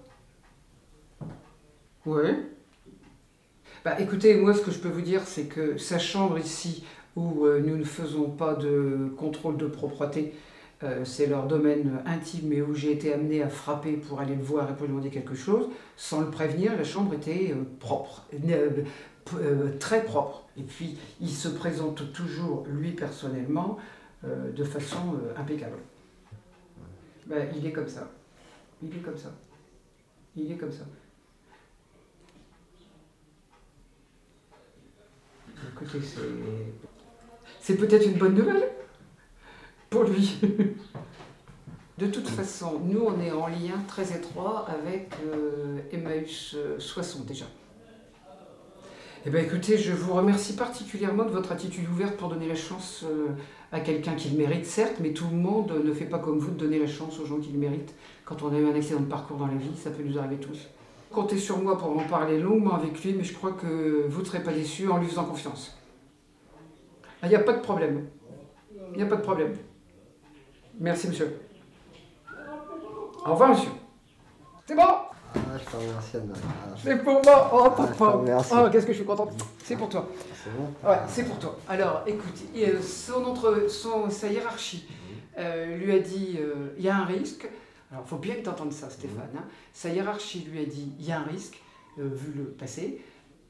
Oui. 2.07 2.29
Bah 3.85 4.01
écoutez, 4.01 4.35
moi 4.37 4.55
ce 4.55 4.61
que 4.61 4.71
je 4.71 4.79
peux 4.79 4.89
vous 4.89 5.01
dire, 5.01 5.23
c'est 5.25 5.45
que 5.45 5.79
sa 5.79 5.99
chambre 5.99 6.39
ici, 6.39 6.85
où 7.17 7.47
euh, 7.47 7.61
nous 7.61 7.77
ne 7.77 7.85
faisons 7.85 8.31
pas 8.31 8.55
de 8.55 9.11
contrôle 9.17 9.57
de 9.57 9.67
propreté, 9.67 10.35
euh, 10.83 11.05
c'est 11.05 11.27
leur 11.27 11.47
domaine 11.47 12.03
intime 12.05 12.53
et 12.53 12.61
où 12.61 12.75
j'ai 12.75 12.93
été 12.93 13.13
amené 13.13 13.43
à 13.43 13.49
frapper 13.49 13.93
pour 13.93 14.21
aller 14.21 14.35
le 14.35 14.43
voir 14.43 14.71
et 14.71 14.75
pour 14.75 14.87
lui 14.87 14.93
demander 14.93 15.11
quelque 15.11 15.35
chose, 15.35 15.69
sans 15.97 16.21
le 16.21 16.31
prévenir, 16.31 16.77
la 16.77 16.85
chambre 16.85 17.15
était 17.15 17.53
euh, 17.53 17.63
propre, 17.79 18.27
très 19.81 20.05
propre. 20.05 20.45
Et 20.59 20.63
puis 20.63 20.99
il 21.21 21.31
se 21.31 21.49
présente 21.49 22.13
toujours, 22.13 22.67
lui 22.69 22.93
personnellement, 22.93 23.79
de 24.23 24.65
façon 24.65 25.17
impeccable. 25.37 25.77
Bah, 27.27 27.37
il 27.57 27.67
est 27.67 27.73
comme 27.73 27.89
ça. 27.89 28.11
Il 28.83 28.95
est 28.97 29.01
comme 29.01 29.17
ça. 29.17 29.33
Il 30.37 30.51
est 30.51 30.57
comme 30.57 30.73
ça. 30.73 30.85
Écoutez, 35.73 36.01
c'est. 36.03 36.21
C'est 37.61 37.77
peut-être 37.77 38.07
une 38.07 38.19
bonne 38.19 38.35
nouvelle 38.35 38.71
pour 39.89 40.05
lui. 40.05 40.39
De 41.97 42.07
toute 42.09 42.29
façon, 42.29 42.81
nous, 42.85 43.01
on 43.01 43.21
est 43.21 43.31
en 43.31 43.47
lien 43.47 43.81
très 43.87 44.15
étroit 44.15 44.67
avec 44.69 45.13
euh, 45.25 45.79
Emmaüs 45.93 46.55
euh, 46.57 46.79
Soissons 46.81 47.23
déjà. 47.23 47.47
Eh 49.25 49.31
bien, 49.31 49.41
écoutez, 49.41 49.79
je 49.79 49.93
vous 49.93 50.13
remercie 50.13 50.57
particulièrement 50.57 51.25
de 51.25 51.31
votre 51.31 51.53
attitude 51.53 51.89
ouverte 51.89 52.17
pour 52.17 52.29
donner 52.29 52.49
la 52.49 52.57
chance 52.57 53.05
euh, 53.05 53.29
à 53.75 53.81
quelqu'un 53.81 54.15
qui 54.15 54.31
le 54.31 54.39
mérite, 54.39 54.67
certes, 54.67 54.99
mais 55.01 55.13
tout 55.13 55.27
le 55.29 55.37
monde 55.37 55.73
ne 55.85 55.93
fait 55.93 56.05
pas 56.05 56.21
comme 56.21 56.39
vous 56.39 56.53
de 56.53 56.57
donner 56.57 56.79
la 56.79 56.87
chance 56.87 57.19
aux 57.19 57.27
gens 57.27 57.39
qui 57.39 57.51
le 57.51 57.59
méritent. 57.59 57.93
Quand 58.25 58.41
on 58.45 58.55
a 58.55 58.57
eu 58.57 58.67
un 58.67 58.75
accident 58.75 59.01
de 59.01 59.07
parcours 59.07 59.37
dans 59.37 59.49
la 59.49 59.57
vie, 59.57 59.77
ça 59.77 59.91
peut 59.91 60.05
nous 60.05 60.17
arriver 60.17 60.37
tous. 60.37 60.69
Comptez 61.11 61.37
sur 61.39 61.59
moi 61.59 61.77
pour 61.77 61.91
en 61.91 62.05
parler 62.05 62.39
longuement 62.39 62.77
avec 62.77 63.03
lui, 63.03 63.15
mais 63.15 63.25
je 63.25 63.35
crois 63.35 63.51
que 63.51 64.07
vous 64.09 64.21
ne 64.21 64.25
serez 64.25 64.45
pas 64.45 64.53
déçus 64.53 64.89
en 64.89 64.99
lui 64.99 65.09
faisant 65.09 65.25
confiance. 65.25 65.77
Il 67.25 67.31
n'y 67.31 67.35
a 67.35 67.41
pas 67.41 67.55
de 67.55 67.63
problème. 67.63 68.07
Il 68.93 68.99
n'y 68.99 69.03
a 69.03 69.07
pas 69.07 69.17
de 69.17 69.23
problème. 69.23 69.55
Merci, 70.79 71.09
monsieur. 71.09 71.37
Au 73.27 73.33
revoir, 73.33 73.49
monsieur. 73.49 73.71
C'est 74.67 74.77
bon? 74.77 74.83
Ah, 75.55 75.59
je 75.65 75.71
te 75.71 75.77
remercie, 75.77 76.17
Anna. 76.17 76.33
Ah, 76.37 76.75
C'est 76.83 77.03
pour 77.05 77.23
moi 77.23 77.51
Oh, 77.53 77.61
Ah, 77.67 77.71
papa 77.71 78.07
remercie. 78.11 78.53
Oh, 78.57 78.69
qu'est-ce 78.73 78.87
que 78.87 78.93
je 78.93 78.97
suis 78.99 79.07
contente 79.07 79.31
C'est 79.63 79.77
pour 79.77 79.89
toi. 79.89 80.09
C'est 80.43 80.51
bon? 80.51 80.89
Ouais, 80.89 80.99
c'est 81.09 81.25
pour 81.25 81.39
toi. 81.39 81.57
Alors, 81.69 82.03
écoute, 82.07 82.35
euh, 82.57 82.83
son 82.83 83.25
entre, 83.25 83.71
son, 83.71 84.11
sa 84.11 84.29
hiérarchie 84.29 84.89
euh, 85.39 85.77
lui 85.77 85.93
a 85.93 85.99
dit 86.01 86.37
euh, 86.41 86.75
il 86.77 86.85
y 86.85 86.89
a 86.89 86.97
un 86.97 87.05
risque. 87.05 87.49
Alors, 87.93 88.05
faut 88.07 88.17
bien 88.17 88.35
que 88.35 88.43
tu 88.43 88.49
entendes 88.49 88.73
ça, 88.73 88.91
Stéphane. 88.91 89.29
hein. 89.37 89.45
Sa 89.73 89.91
hiérarchie 89.91 90.47
lui 90.51 90.61
a 90.61 90.65
dit 90.65 90.93
il 90.99 91.07
y 91.07 91.13
a 91.13 91.21
un 91.21 91.25
risque, 91.25 91.61
euh, 91.99 92.09
vu 92.13 92.33
le 92.37 92.45
passé. 92.47 93.01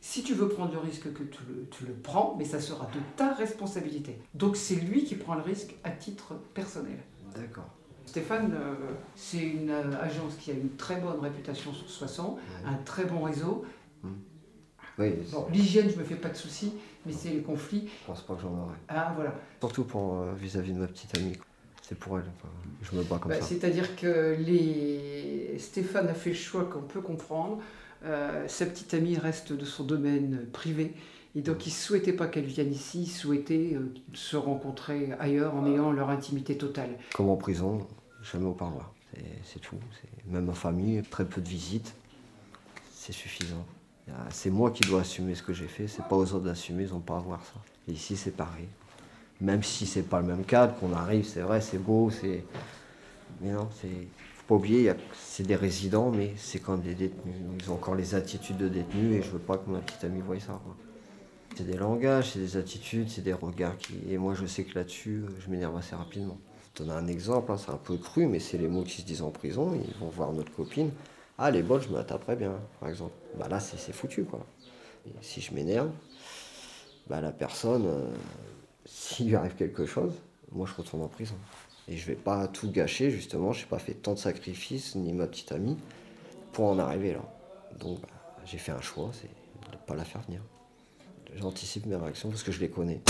Si 0.02 0.22
tu 0.22 0.34
veux 0.34 0.48
prendre 0.48 0.72
le 0.72 0.80
risque, 0.80 1.10
que 1.14 1.22
tu 1.22 1.38
le, 1.48 1.66
tu 1.70 1.86
le 1.86 1.94
prends, 1.94 2.36
mais 2.38 2.44
ça 2.44 2.60
sera 2.60 2.84
de 2.86 3.00
ta 3.16 3.32
responsabilité. 3.32 4.18
Donc, 4.34 4.56
c'est 4.56 4.74
lui 4.74 5.04
qui 5.04 5.14
prend 5.14 5.34
le 5.34 5.40
risque 5.40 5.74
à 5.82 5.90
titre 5.90 6.34
personnel. 6.52 6.98
D'accord. 7.34 7.70
Stéphane, 8.06 8.52
euh, 8.54 8.74
c'est 9.16 9.38
une 9.42 9.70
euh, 9.70 10.00
agence 10.00 10.34
qui 10.36 10.50
a 10.50 10.54
une 10.54 10.70
très 10.76 10.96
bonne 10.96 11.20
réputation 11.20 11.72
sur 11.72 11.88
Soissons, 11.88 12.36
un 12.66 12.74
très 12.84 13.04
bon 13.04 13.22
réseau. 13.22 13.64
Oui, 14.98 15.12
Bon, 15.32 15.46
l'hygiène, 15.52 15.90
je 15.90 15.96
me 15.98 16.04
fais 16.04 16.14
pas 16.14 16.28
de 16.28 16.36
soucis, 16.36 16.72
mais 17.04 17.12
c'est 17.12 17.30
les 17.30 17.40
conflits. 17.42 17.88
je 18.02 18.06
pense 18.06 18.22
pas 18.22 18.34
que 18.34 18.42
j'en 18.42 18.52
aurai. 18.52 18.74
Ah, 18.88 19.12
voilà. 19.16 19.34
Surtout 19.58 19.82
pour 19.84 20.18
euh, 20.20 20.32
vis-à-vis 20.36 20.72
de 20.72 20.78
ma 20.78 20.86
petite 20.86 21.16
amie. 21.18 21.36
C'est 21.82 21.98
pour 21.98 22.16
elle. 22.18 22.24
enfin, 22.38 22.48
je 22.82 22.96
me 22.96 23.02
bats 23.02 23.18
comme 23.20 23.30
Bah, 23.32 23.40
ça. 23.40 23.46
C'est-à-dire 23.46 23.96
que 23.96 24.36
les... 24.38 25.56
Stéphane 25.58 26.06
a 26.08 26.14
fait 26.14 26.30
le 26.30 26.36
choix 26.36 26.64
qu'on 26.64 26.82
peut 26.82 27.00
comprendre. 27.00 27.58
Euh, 28.04 28.46
sa 28.46 28.66
petite 28.66 28.94
amie 28.94 29.18
reste 29.18 29.52
de 29.52 29.64
son 29.64 29.82
domaine 29.84 30.46
privé. 30.52 30.94
Et 31.36 31.42
donc, 31.42 31.66
il 31.66 31.70
ne 31.70 31.74
souhaitait 31.74 32.12
pas 32.12 32.28
qu'elle 32.28 32.44
vienne 32.44 32.72
ici, 32.72 33.02
il 33.02 33.10
souhaitait 33.10 33.72
euh, 33.74 33.92
se 34.12 34.36
rencontrer 34.36 35.12
ailleurs 35.18 35.54
en 35.56 35.66
ayant 35.66 35.90
leur 35.90 36.10
intimité 36.10 36.56
totale. 36.56 36.90
Comme 37.14 37.28
en 37.28 37.36
prison, 37.36 37.86
jamais 38.22 38.46
au 38.46 38.52
parloir. 38.52 38.92
C'est- 39.44 39.58
tout. 39.60 39.76
Même 40.26 40.46
ma 40.46 40.54
famille, 40.54 41.02
très 41.02 41.24
peu 41.24 41.40
de 41.40 41.48
visites. 41.48 41.94
C'est 42.92 43.12
suffisant. 43.12 43.64
C'est 44.30 44.50
moi 44.50 44.70
qui 44.70 44.82
dois 44.88 45.00
assumer 45.02 45.34
ce 45.34 45.42
que 45.42 45.52
j'ai 45.52 45.68
fait. 45.68 45.86
C'est 45.86 46.04
pas 46.04 46.16
aux 46.16 46.32
autres 46.34 46.44
d'assumer, 46.44 46.84
ils 46.84 46.90
n'ont 46.90 47.00
pas 47.00 47.16
à 47.16 47.20
voir 47.20 47.40
ça. 47.44 47.60
Et 47.88 47.92
ici, 47.92 48.16
c'est 48.16 48.32
pareil. 48.32 48.66
Même 49.40 49.62
si 49.62 49.86
c'est 49.86 50.02
pas 50.02 50.20
le 50.20 50.26
même 50.26 50.44
cadre, 50.44 50.74
qu'on 50.76 50.92
arrive, 50.92 51.24
c'est 51.24 51.40
vrai, 51.42 51.60
c'est 51.60 51.78
beau, 51.78 52.10
c'est. 52.10 52.44
Mais 53.40 53.52
non, 53.52 53.68
c'est. 53.80 53.88
Faut 53.88 54.44
pas 54.48 54.54
oublier, 54.56 54.92
c'est 55.14 55.46
des 55.46 55.56
résidents, 55.56 56.10
mais 56.10 56.32
c'est 56.36 56.58
quand 56.58 56.72
même 56.72 56.82
des 56.82 56.94
détenus. 56.94 57.34
Ils 57.60 57.70
ont 57.70 57.74
encore 57.74 57.94
les 57.94 58.14
attitudes 58.14 58.56
de 58.58 58.68
détenus 58.68 59.16
et 59.16 59.22
je 59.22 59.30
veux 59.30 59.38
pas 59.38 59.58
que 59.58 59.70
ma 59.70 59.78
petite 59.78 60.04
amie 60.04 60.20
voie 60.20 60.38
ça. 60.40 60.60
quoi. 60.64 60.76
C'est 61.56 61.64
des 61.64 61.76
langages, 61.76 62.32
c'est 62.32 62.40
des 62.40 62.56
attitudes, 62.56 63.08
c'est 63.08 63.22
des 63.22 63.32
regards 63.32 63.76
qui. 63.78 63.94
Et 64.10 64.18
moi, 64.18 64.34
je 64.34 64.44
sais 64.44 64.64
que 64.64 64.76
là-dessus, 64.76 65.22
euh, 65.24 65.28
je 65.38 65.48
m'énerve 65.48 65.76
assez 65.76 65.94
rapidement. 65.94 66.36
Je 66.74 66.82
te 66.82 66.82
donne 66.82 66.96
un 66.96 67.06
exemple, 67.06 67.52
hein, 67.52 67.56
c'est 67.56 67.70
un 67.70 67.76
peu 67.76 67.96
cru, 67.96 68.26
mais 68.26 68.40
c'est 68.40 68.58
les 68.58 68.66
mots 68.66 68.82
qui 68.82 69.02
se 69.02 69.06
disent 69.06 69.22
en 69.22 69.30
prison. 69.30 69.72
Ils 69.74 69.94
vont 70.00 70.08
voir 70.08 70.32
notre 70.32 70.52
copine. 70.52 70.90
Ah, 71.38 71.52
les 71.52 71.62
bonnes, 71.62 71.80
je 71.80 71.88
me 71.90 71.96
la 71.96 72.02
taperais 72.02 72.34
bien, 72.34 72.58
par 72.80 72.88
exemple. 72.88 73.12
Bah 73.38 73.46
là, 73.48 73.60
c'est 73.60 73.92
foutu, 73.92 74.24
quoi. 74.24 74.44
Si 75.20 75.40
je 75.40 75.54
m'énerve, 75.54 75.90
bah 77.06 77.20
la 77.20 77.30
personne, 77.30 77.86
euh, 77.86 78.10
s'il 78.84 79.28
lui 79.28 79.36
arrive 79.36 79.54
quelque 79.54 79.86
chose, 79.86 80.14
moi, 80.50 80.66
je 80.66 80.74
retourne 80.74 81.02
en 81.02 81.08
prison. 81.08 81.36
Et 81.86 81.96
je 81.96 82.06
vais 82.06 82.16
pas 82.16 82.48
tout 82.48 82.68
gâcher, 82.68 83.12
justement. 83.12 83.52
Je 83.52 83.60
n'ai 83.60 83.68
pas 83.68 83.78
fait 83.78 83.94
tant 83.94 84.14
de 84.14 84.18
sacrifices, 84.18 84.96
ni 84.96 85.12
ma 85.12 85.28
petite 85.28 85.52
amie, 85.52 85.76
pour 86.52 86.66
en 86.66 86.80
arriver 86.80 87.12
là. 87.12 87.22
Donc, 87.78 88.00
bah, 88.00 88.08
j'ai 88.44 88.58
fait 88.58 88.72
un 88.72 88.80
choix, 88.80 89.10
c'est 89.12 89.28
de 89.70 89.76
ne 89.76 89.82
pas 89.86 89.94
la 89.94 90.04
faire 90.04 90.22
venir. 90.22 90.40
J'anticipe 91.36 91.86
mes 91.86 91.96
réactions 91.96 92.30
parce 92.30 92.42
que 92.42 92.52
je 92.52 92.60
les 92.60 92.68
connais. 92.70 93.00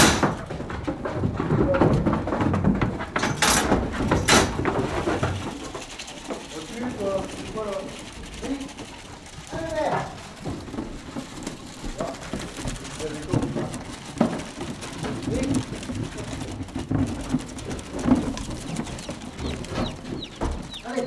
Allez 20.86 21.06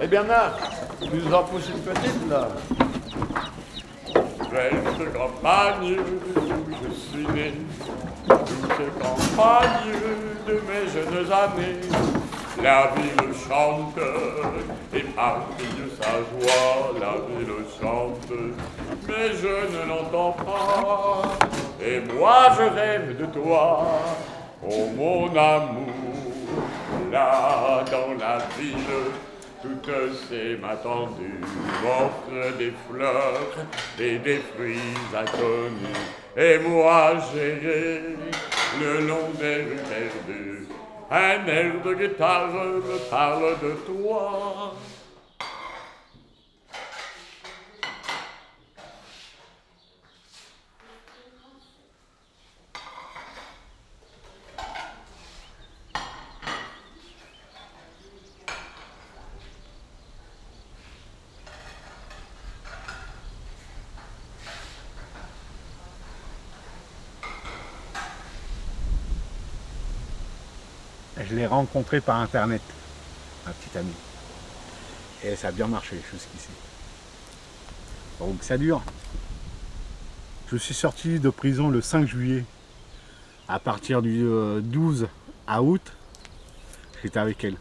Allez 0.00 0.03
Marc, 0.22 0.60
tu 1.00 1.08
nous 1.12 1.34
en 1.34 1.42
pousses 1.42 1.68
une 1.68 1.80
petite, 1.80 2.30
là 2.30 2.48
Belle 4.52 5.10
campagne 5.12 5.96
je 5.96 6.94
suis 6.94 7.26
né, 7.34 7.54
douce 8.28 8.92
campagne 9.00 9.92
de 10.46 10.52
mes 10.52 10.88
jeunes 10.92 11.32
années. 11.32 11.80
La 12.62 12.92
ville 12.94 13.34
chante 13.48 13.98
et 14.94 15.00
partie 15.00 15.66
de 15.76 15.90
sa 16.00 16.10
joie, 16.12 16.94
la 17.00 17.14
ville 17.26 17.64
chante, 17.80 18.32
mais 19.08 19.34
je 19.34 19.48
ne 19.76 19.88
l'entends 19.88 20.32
pas. 20.32 21.22
Et 21.84 22.00
moi 22.14 22.50
je 22.56 22.62
rêve 22.62 23.18
de 23.18 23.26
toi, 23.26 23.88
oh 24.62 24.86
mon 24.96 25.26
amour, 25.36 25.88
là 27.10 27.84
dans 27.90 28.24
la 28.24 28.38
ville. 28.56 29.33
Toutes 29.64 29.90
ces 30.28 30.56
m'attendues 30.56 31.40
m'offrent 31.82 32.58
des 32.58 32.74
fleurs 32.86 33.56
et 33.98 34.18
des 34.18 34.36
fruits 34.36 34.76
inconnus. 35.16 35.96
Et 36.36 36.58
moi 36.58 37.14
j'irai 37.32 38.02
le 38.78 39.06
long 39.06 39.30
des 39.40 39.62
rues 39.62 39.86
perdues. 39.88 40.68
Un 41.10 41.46
air 41.46 41.72
de 41.82 41.94
guitare 41.94 42.52
me 42.52 43.10
parle 43.10 43.54
de 43.62 43.72
toi. 43.86 44.74
Rencontré 71.54 72.00
par 72.00 72.16
internet, 72.20 72.62
ma 73.46 73.52
petite 73.52 73.76
amie. 73.76 73.94
Et 75.24 75.36
ça 75.36 75.48
a 75.48 75.52
bien 75.52 75.66
marché 75.66 75.96
jusqu'ici. 76.12 76.48
Donc 78.20 78.42
ça 78.42 78.58
dure. 78.58 78.82
Je 80.50 80.56
suis 80.56 80.74
sorti 80.74 81.18
de 81.18 81.30
prison 81.30 81.68
le 81.68 81.80
5 81.80 82.06
juillet. 82.06 82.44
À 83.48 83.58
partir 83.58 84.02
du 84.02 84.24
euh, 84.24 84.60
12 84.60 85.08
à 85.46 85.62
août, 85.62 85.92
j'étais 87.02 87.18
avec 87.18 87.44
elle. 87.44 87.56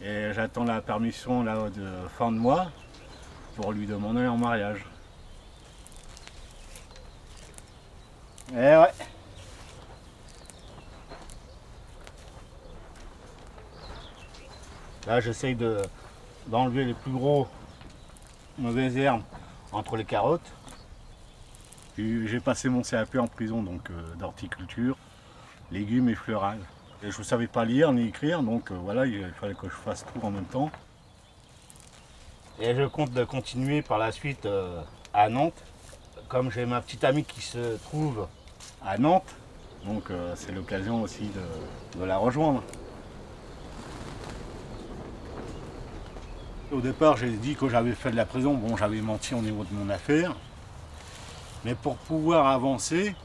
Et 0.00 0.32
j'attends 0.34 0.64
la 0.64 0.80
permission 0.80 1.42
là, 1.42 1.68
de 1.70 1.88
fin 2.16 2.30
de 2.30 2.36
mois 2.36 2.70
pour 3.56 3.72
lui 3.72 3.86
demander 3.86 4.26
en 4.26 4.36
mariage. 4.36 4.84
Eh 8.52 8.54
ouais. 8.54 9.05
Là, 15.06 15.20
j'essaye 15.20 15.54
de, 15.54 15.82
d'enlever 16.48 16.84
les 16.84 16.94
plus 16.94 17.12
gros 17.12 17.46
mauvaises 18.58 18.96
herbes 18.96 19.22
entre 19.70 19.96
les 19.96 20.04
carottes. 20.04 20.52
J'ai 21.96 22.40
passé 22.40 22.68
mon 22.68 22.82
CAP 22.82 23.14
en 23.16 23.28
prison, 23.28 23.62
donc 23.62 23.88
euh, 23.90 24.14
d'horticulture, 24.16 24.96
légumes 25.70 26.08
et 26.08 26.14
fleurage. 26.14 26.58
Et 27.02 27.10
je 27.10 27.18
ne 27.18 27.24
savais 27.24 27.46
pas 27.46 27.64
lire 27.64 27.92
ni 27.92 28.08
écrire, 28.08 28.42
donc 28.42 28.70
euh, 28.70 28.74
voilà, 28.74 29.06
il 29.06 29.32
fallait 29.40 29.54
que 29.54 29.68
je 29.68 29.74
fasse 29.74 30.04
tout 30.04 30.26
en 30.26 30.30
même 30.30 30.44
temps. 30.44 30.70
Et 32.60 32.74
je 32.74 32.84
compte 32.84 33.12
de 33.12 33.24
continuer 33.24 33.82
par 33.82 33.98
la 33.98 34.10
suite 34.12 34.44
euh, 34.44 34.82
à 35.14 35.28
Nantes. 35.28 35.62
Comme 36.28 36.50
j'ai 36.50 36.66
ma 36.66 36.80
petite 36.80 37.04
amie 37.04 37.24
qui 37.24 37.40
se 37.40 37.76
trouve 37.84 38.26
à 38.84 38.98
Nantes, 38.98 39.36
donc 39.84 40.10
c'est 40.34 40.50
l'occasion 40.50 41.02
aussi 41.02 41.30
de 41.96 42.04
la 42.04 42.16
rejoindre. 42.16 42.64
Au 46.76 46.82
départ, 46.82 47.16
j'ai 47.16 47.30
dit 47.30 47.54
que 47.54 47.70
j'avais 47.70 47.92
fait 47.92 48.10
de 48.10 48.16
la 48.16 48.26
prison. 48.26 48.52
Bon, 48.52 48.76
j'avais 48.76 49.00
menti 49.00 49.32
au 49.32 49.40
niveau 49.40 49.64
de 49.64 49.72
mon 49.72 49.88
affaire. 49.88 50.36
Mais 51.64 51.74
pour 51.74 51.96
pouvoir 51.96 52.48
avancer 52.48 53.16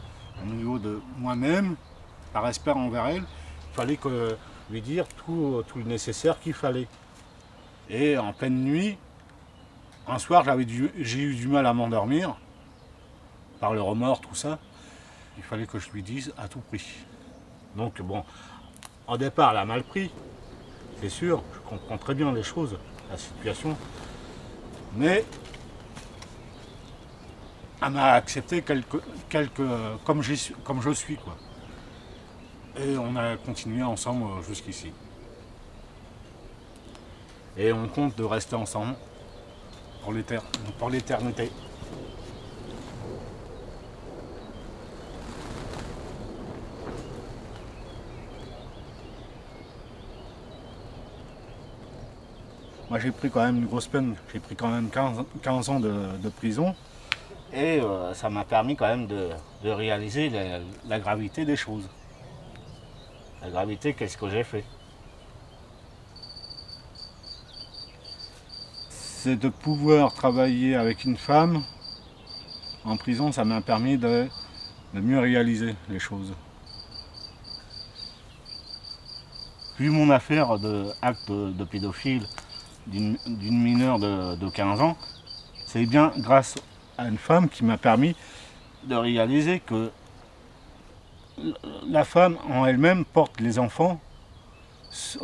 au 0.42 0.46
niveau 0.46 0.80
de 0.80 1.02
moi-même, 1.18 1.76
par 2.32 2.44
respect 2.44 2.72
envers 2.72 3.08
elle, 3.08 3.24
il 3.24 3.76
fallait 3.76 3.98
que 3.98 4.38
lui 4.70 4.82
dire 4.82 5.06
tout, 5.06 5.64
tout 5.68 5.80
le 5.80 5.84
nécessaire 5.84 6.40
qu'il 6.40 6.54
fallait. 6.54 6.88
Et 7.90 8.18
en 8.18 8.32
pleine 8.32 8.64
nuit, 8.64 8.98
un 10.08 10.18
soir, 10.18 10.46
j'ai 10.98 11.22
eu 11.22 11.36
du 11.36 11.50
mal 11.50 11.66
à 11.66 11.74
m'endormir, 11.74 12.38
par 13.60 13.74
le 13.74 13.82
remords, 13.82 14.22
tout 14.22 14.34
ça. 14.34 14.60
Il 15.36 15.44
fallait 15.44 15.66
que 15.66 15.78
je 15.78 15.90
lui 15.92 16.04
dise 16.04 16.34
à 16.38 16.48
tout 16.48 16.62
prix. 16.62 16.88
Donc 17.76 18.02
bon, 18.02 18.24
au 19.10 19.18
départ, 19.18 19.52
elle 19.52 19.58
a 19.58 19.66
mal 19.66 19.84
pris, 19.84 20.10
c'est 21.02 21.10
sûr, 21.10 21.44
je 21.54 21.60
comprends 21.70 21.98
très 21.98 22.16
bien 22.16 22.32
les 22.32 22.44
choses, 22.44 22.78
la 23.12 23.18
situation. 23.18 23.78
Mais 24.96 25.26
elle 27.82 27.90
m'a 27.92 28.14
accepté 28.14 28.62
quelque, 28.62 28.98
quelque, 29.30 29.64
comme, 30.06 30.22
comme 30.64 30.82
je 30.82 30.92
suis. 30.92 31.16
Quoi. 31.18 31.36
Et 32.78 32.98
on 32.98 33.16
a 33.16 33.38
continué 33.38 33.84
ensemble 33.84 34.24
euh, 34.24 34.42
jusqu'ici. 34.44 34.92
Et 37.58 37.74
on 37.74 37.88
compte 37.88 38.18
de 38.18 38.24
rester 38.24 38.56
ensemble 38.56 38.96
pour 40.04 40.90
l'éternité. 40.90 41.52
Moi 52.92 53.00
j'ai 53.00 53.12
pris 53.12 53.32
quand 53.32 53.46
même 53.46 53.56
une 53.56 53.68
grosse 53.68 53.88
peine, 53.88 54.18
j'ai 54.34 54.42
pris 54.42 54.54
quand 54.54 54.68
même 54.68 54.90
15, 54.90 55.24
15 55.42 55.70
ans 55.70 55.80
de, 55.80 56.30
prison. 56.36 56.76
Et 57.54 57.80
euh, 57.80 58.14
ça 58.14 58.30
m'a 58.30 58.44
permis 58.44 58.76
quand 58.76 58.86
même 58.86 59.08
de, 59.08 59.30
réaliser 59.64 60.30
la, 60.90 61.00
gravité 61.00 61.46
des 61.46 61.56
choses. 61.56 61.88
La 63.42 63.50
gravité, 63.50 63.94
qu'est-ce 63.94 64.18
que 64.18 64.30
j'ai 64.30 64.44
fait? 64.44 64.66
C'est 68.90 69.38
de 69.38 69.48
pouvoir 69.48 70.14
travailler 70.14 70.76
avec 70.76 71.06
une 71.06 71.16
femme 71.16 71.64
en 72.84 72.98
prison, 72.98 73.32
ça 73.32 73.46
m'a 73.46 73.62
permis 73.62 73.98
de, 73.98 74.28
mieux 74.94 75.20
réaliser 75.20 75.76
les 75.88 76.00
choses. 76.00 76.34
Puis 79.78 79.88
mon 79.88 80.10
affaire 80.10 80.60
de, 80.60 80.92
de 81.54 81.64
pédophile 81.64 82.28
d'une 82.88 83.18
mineure 83.42 84.00
de, 84.00 84.36
de 84.36 84.50
15 84.50 84.82
ans, 84.82 84.98
c'est 85.66 85.86
bien 85.86 86.12
grâce 86.18 86.56
à 86.98 87.08
une 87.08 87.18
femme 87.18 87.50
qui 87.50 87.64
m'a 87.64 87.78
permis 87.78 88.16
de 88.84 88.96
réaliser 88.96 89.60
que 89.60 89.92
la 91.88 92.04
femme 92.04 92.38
en 92.50 92.66
elle-même 92.66 93.06
porte 93.06 93.40
les 93.40 93.60
enfants 93.60 94.00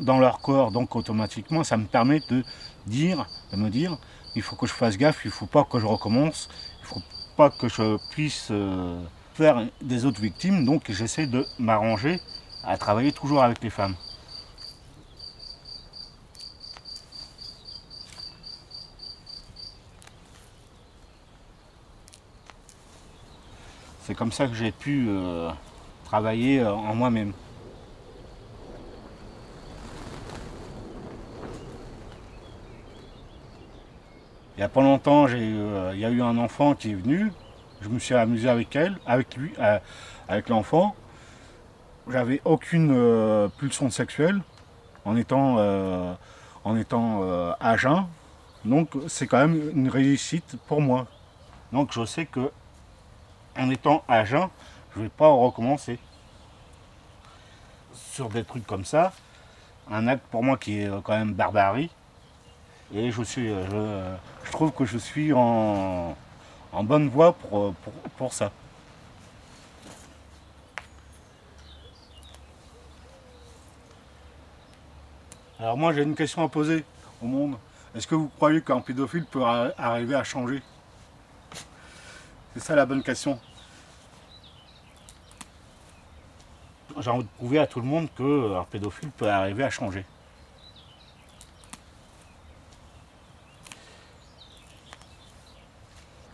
dans 0.01 0.19
leur 0.19 0.39
corps, 0.39 0.71
donc 0.71 0.95
automatiquement 0.95 1.63
ça 1.63 1.77
me 1.77 1.85
permet 1.85 2.21
de 2.29 2.43
dire, 2.85 3.27
de 3.51 3.57
me 3.57 3.69
dire, 3.69 3.97
il 4.35 4.41
faut 4.41 4.55
que 4.55 4.67
je 4.67 4.73
fasse 4.73 4.97
gaffe, 4.97 5.25
il 5.25 5.27
ne 5.27 5.33
faut 5.33 5.45
pas 5.45 5.63
que 5.63 5.79
je 5.79 5.85
recommence, 5.85 6.49
il 6.79 6.83
ne 6.83 6.87
faut 6.87 7.01
pas 7.35 7.49
que 7.49 7.67
je 7.67 7.97
puisse 8.11 8.47
euh, 8.51 9.01
faire 9.33 9.65
des 9.81 10.05
autres 10.05 10.21
victimes, 10.21 10.65
donc 10.65 10.89
j'essaie 10.89 11.27
de 11.27 11.45
m'arranger 11.59 12.21
à 12.63 12.77
travailler 12.77 13.11
toujours 13.11 13.43
avec 13.43 13.61
les 13.63 13.69
femmes. 13.69 13.95
Comme 24.17 24.31
ça 24.31 24.47
que 24.47 24.55
j'ai 24.55 24.71
pu 24.71 25.05
euh, 25.07 25.49
travailler 26.05 26.59
euh, 26.59 26.73
en 26.73 26.95
moi-même. 26.95 27.33
Il 34.55 34.61
n'y 34.61 34.63
a 34.63 34.69
pas 34.69 34.81
longtemps, 34.81 35.27
euh, 35.29 35.91
il 35.93 35.99
y 35.99 36.05
a 36.05 36.09
eu 36.09 36.21
un 36.21 36.37
enfant 36.39 36.73
qui 36.73 36.91
est 36.91 36.95
venu. 36.95 37.31
Je 37.81 37.89
me 37.89 37.99
suis 37.99 38.15
amusé 38.15 38.49
avec 38.49 38.75
elle, 38.75 38.97
avec 39.05 39.37
lui, 39.37 39.53
avec 40.27 40.49
l'enfant. 40.49 40.95
J'avais 42.09 42.41
aucune 42.43 43.51
pulsion 43.59 43.91
sexuelle 43.91 44.41
en 45.05 45.15
étant, 45.15 45.57
en 46.63 46.75
étant 46.75 47.21
à 47.59 47.77
jeun. 47.77 48.07
Donc 48.65 48.89
c'est 49.07 49.27
quand 49.27 49.37
même 49.37 49.69
une 49.75 49.89
réussite 49.89 50.55
pour 50.65 50.81
moi. 50.81 51.05
Donc 51.71 51.91
je 51.93 52.03
sais 52.03 52.25
que 52.25 52.49
en 53.57 53.69
étant 53.69 54.03
à 54.07 54.23
jeun, 54.25 54.49
je 54.93 54.99
ne 54.99 55.03
vais 55.05 55.09
pas 55.09 55.27
recommencer. 55.27 55.99
Sur 57.93 58.29
des 58.29 58.43
trucs 58.43 58.65
comme 58.65 58.85
ça, 58.85 59.11
un 59.89 60.07
acte 60.07 60.25
pour 60.31 60.43
moi 60.43 60.57
qui 60.57 60.79
est 60.79 60.89
quand 61.03 61.17
même 61.17 61.33
barbarie. 61.33 61.91
Et 62.93 63.11
je, 63.11 63.21
suis, 63.21 63.49
euh, 63.49 63.65
je, 63.69 63.75
euh, 63.75 64.15
je 64.45 64.51
trouve 64.51 64.71
que 64.71 64.85
je 64.85 64.97
suis 64.97 65.33
en, 65.33 66.15
en 66.71 66.83
bonne 66.83 67.09
voie 67.09 67.33
pour, 67.33 67.59
euh, 67.59 67.75
pour, 68.17 68.33
ça. 68.33 68.51
Alors 75.59 75.75
moi 75.75 75.91
j'ai 75.91 76.03
une 76.03 76.15
question 76.15 76.43
à 76.43 76.47
poser 76.47 76.85
au 77.21 77.25
monde. 77.25 77.57
Est-ce 77.93 78.07
que 78.07 78.15
vous 78.15 78.29
croyez 78.29 78.61
qu'un 78.61 78.79
pédophile 78.79 79.25
peut 79.25 79.41
arri- 79.41 79.73
arriver 79.77 80.15
à 80.15 80.23
changer? 80.23 80.61
C'est 82.53 82.61
ça 82.61 82.75
la 82.75 82.85
bonne 82.85 83.03
question. 83.03 83.39
J'ai 86.99 87.09
envie 87.11 87.23
de 87.23 87.29
prouver 87.29 87.59
à 87.59 87.67
tout 87.67 87.79
le 87.79 87.85
monde 87.85 88.07
qu'un 88.17 88.63
pédophile 88.69 89.09
peut 89.11 89.29
arriver 89.29 89.63
à 89.63 89.69
changer. 89.69 90.03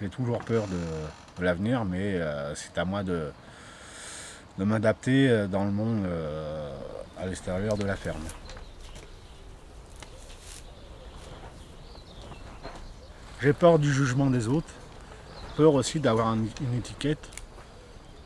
J'ai 0.02 0.10
toujours 0.10 0.40
peur 0.40 0.66
de, 0.68 1.44
l'avenir, 1.44 1.86
mais 1.86 2.16
euh, 2.16 2.54
c'est 2.56 2.78
à 2.78 2.86
moi 2.86 3.04
de, 3.04 3.32
de 4.58 4.64
m'adapter 4.64 5.30
euh, 5.30 5.48
dans 5.48 5.64
le 5.66 5.72
monde 5.72 6.06
euh, 6.06 6.76
à 7.18 7.26
l'extérieur 7.26 7.78
de 7.78 7.86
la 7.86 7.96
ferme. 7.96 8.22
J'ai 13.42 13.54
peur 13.54 13.80
du 13.80 13.92
jugement 13.92 14.28
des 14.30 14.48
autres, 14.48 14.74
peur 15.58 15.74
aussi 15.74 16.00
d'avoir 16.00 16.28
un- 16.28 16.46
une 16.62 16.74
étiquette, 16.78 17.30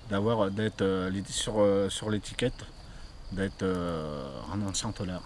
d'avoir 0.09 0.51
d'être 0.51 0.81
euh, 0.81 1.11
sur, 1.29 1.55
euh, 1.59 1.89
sur 1.89 2.09
l'étiquette, 2.09 2.65
d'être 3.31 3.63
euh, 3.63 4.29
un 4.53 4.61
ancien 4.65 4.91
tolère. 4.91 5.21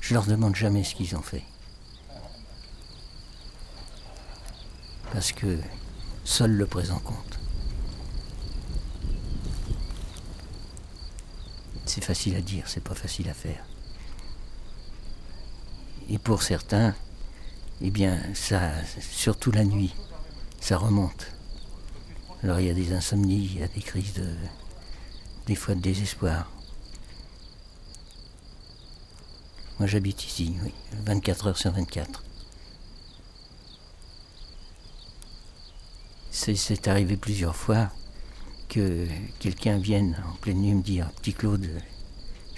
Je 0.00 0.14
leur 0.14 0.26
demande 0.26 0.56
jamais 0.56 0.82
ce 0.82 0.96
qu'ils 0.96 1.14
ont 1.14 1.22
fait. 1.22 1.44
Parce 5.12 5.30
que 5.30 5.56
seul 6.24 6.50
le 6.50 6.66
présent 6.66 6.98
compte. 6.98 7.29
Facile 12.10 12.34
à 12.34 12.40
dire, 12.40 12.64
c'est 12.66 12.82
pas 12.82 12.96
facile 12.96 13.28
à 13.28 13.34
faire. 13.34 13.64
Et 16.08 16.18
pour 16.18 16.42
certains, 16.42 16.92
eh 17.80 17.90
bien, 17.92 18.20
ça, 18.34 18.72
surtout 19.00 19.52
la 19.52 19.64
nuit, 19.64 19.94
ça 20.60 20.76
remonte. 20.76 21.28
Alors 22.42 22.58
il 22.58 22.66
y 22.66 22.70
a 22.70 22.74
des 22.74 22.92
insomnies, 22.92 23.44
il 23.44 23.60
y 23.60 23.62
a 23.62 23.68
des 23.68 23.80
crises 23.80 24.14
de, 24.14 24.26
des 25.46 25.54
fois 25.54 25.76
de 25.76 25.80
désespoir. 25.80 26.50
Moi 29.78 29.86
j'habite 29.86 30.24
ici, 30.26 30.56
oui, 30.64 30.72
24 31.06 31.46
heures 31.46 31.58
sur 31.58 31.70
24. 31.70 32.24
C'est- 36.32 36.56
C'est 36.56 36.88
arrivé 36.88 37.16
plusieurs 37.16 37.54
fois 37.54 37.90
que 38.68 39.06
quelqu'un 39.38 39.78
vienne 39.78 40.20
en 40.28 40.34
pleine 40.38 40.60
nuit 40.60 40.74
me 40.74 40.82
dire 40.82 41.10
Petit 41.12 41.34
Claude, 41.34 41.68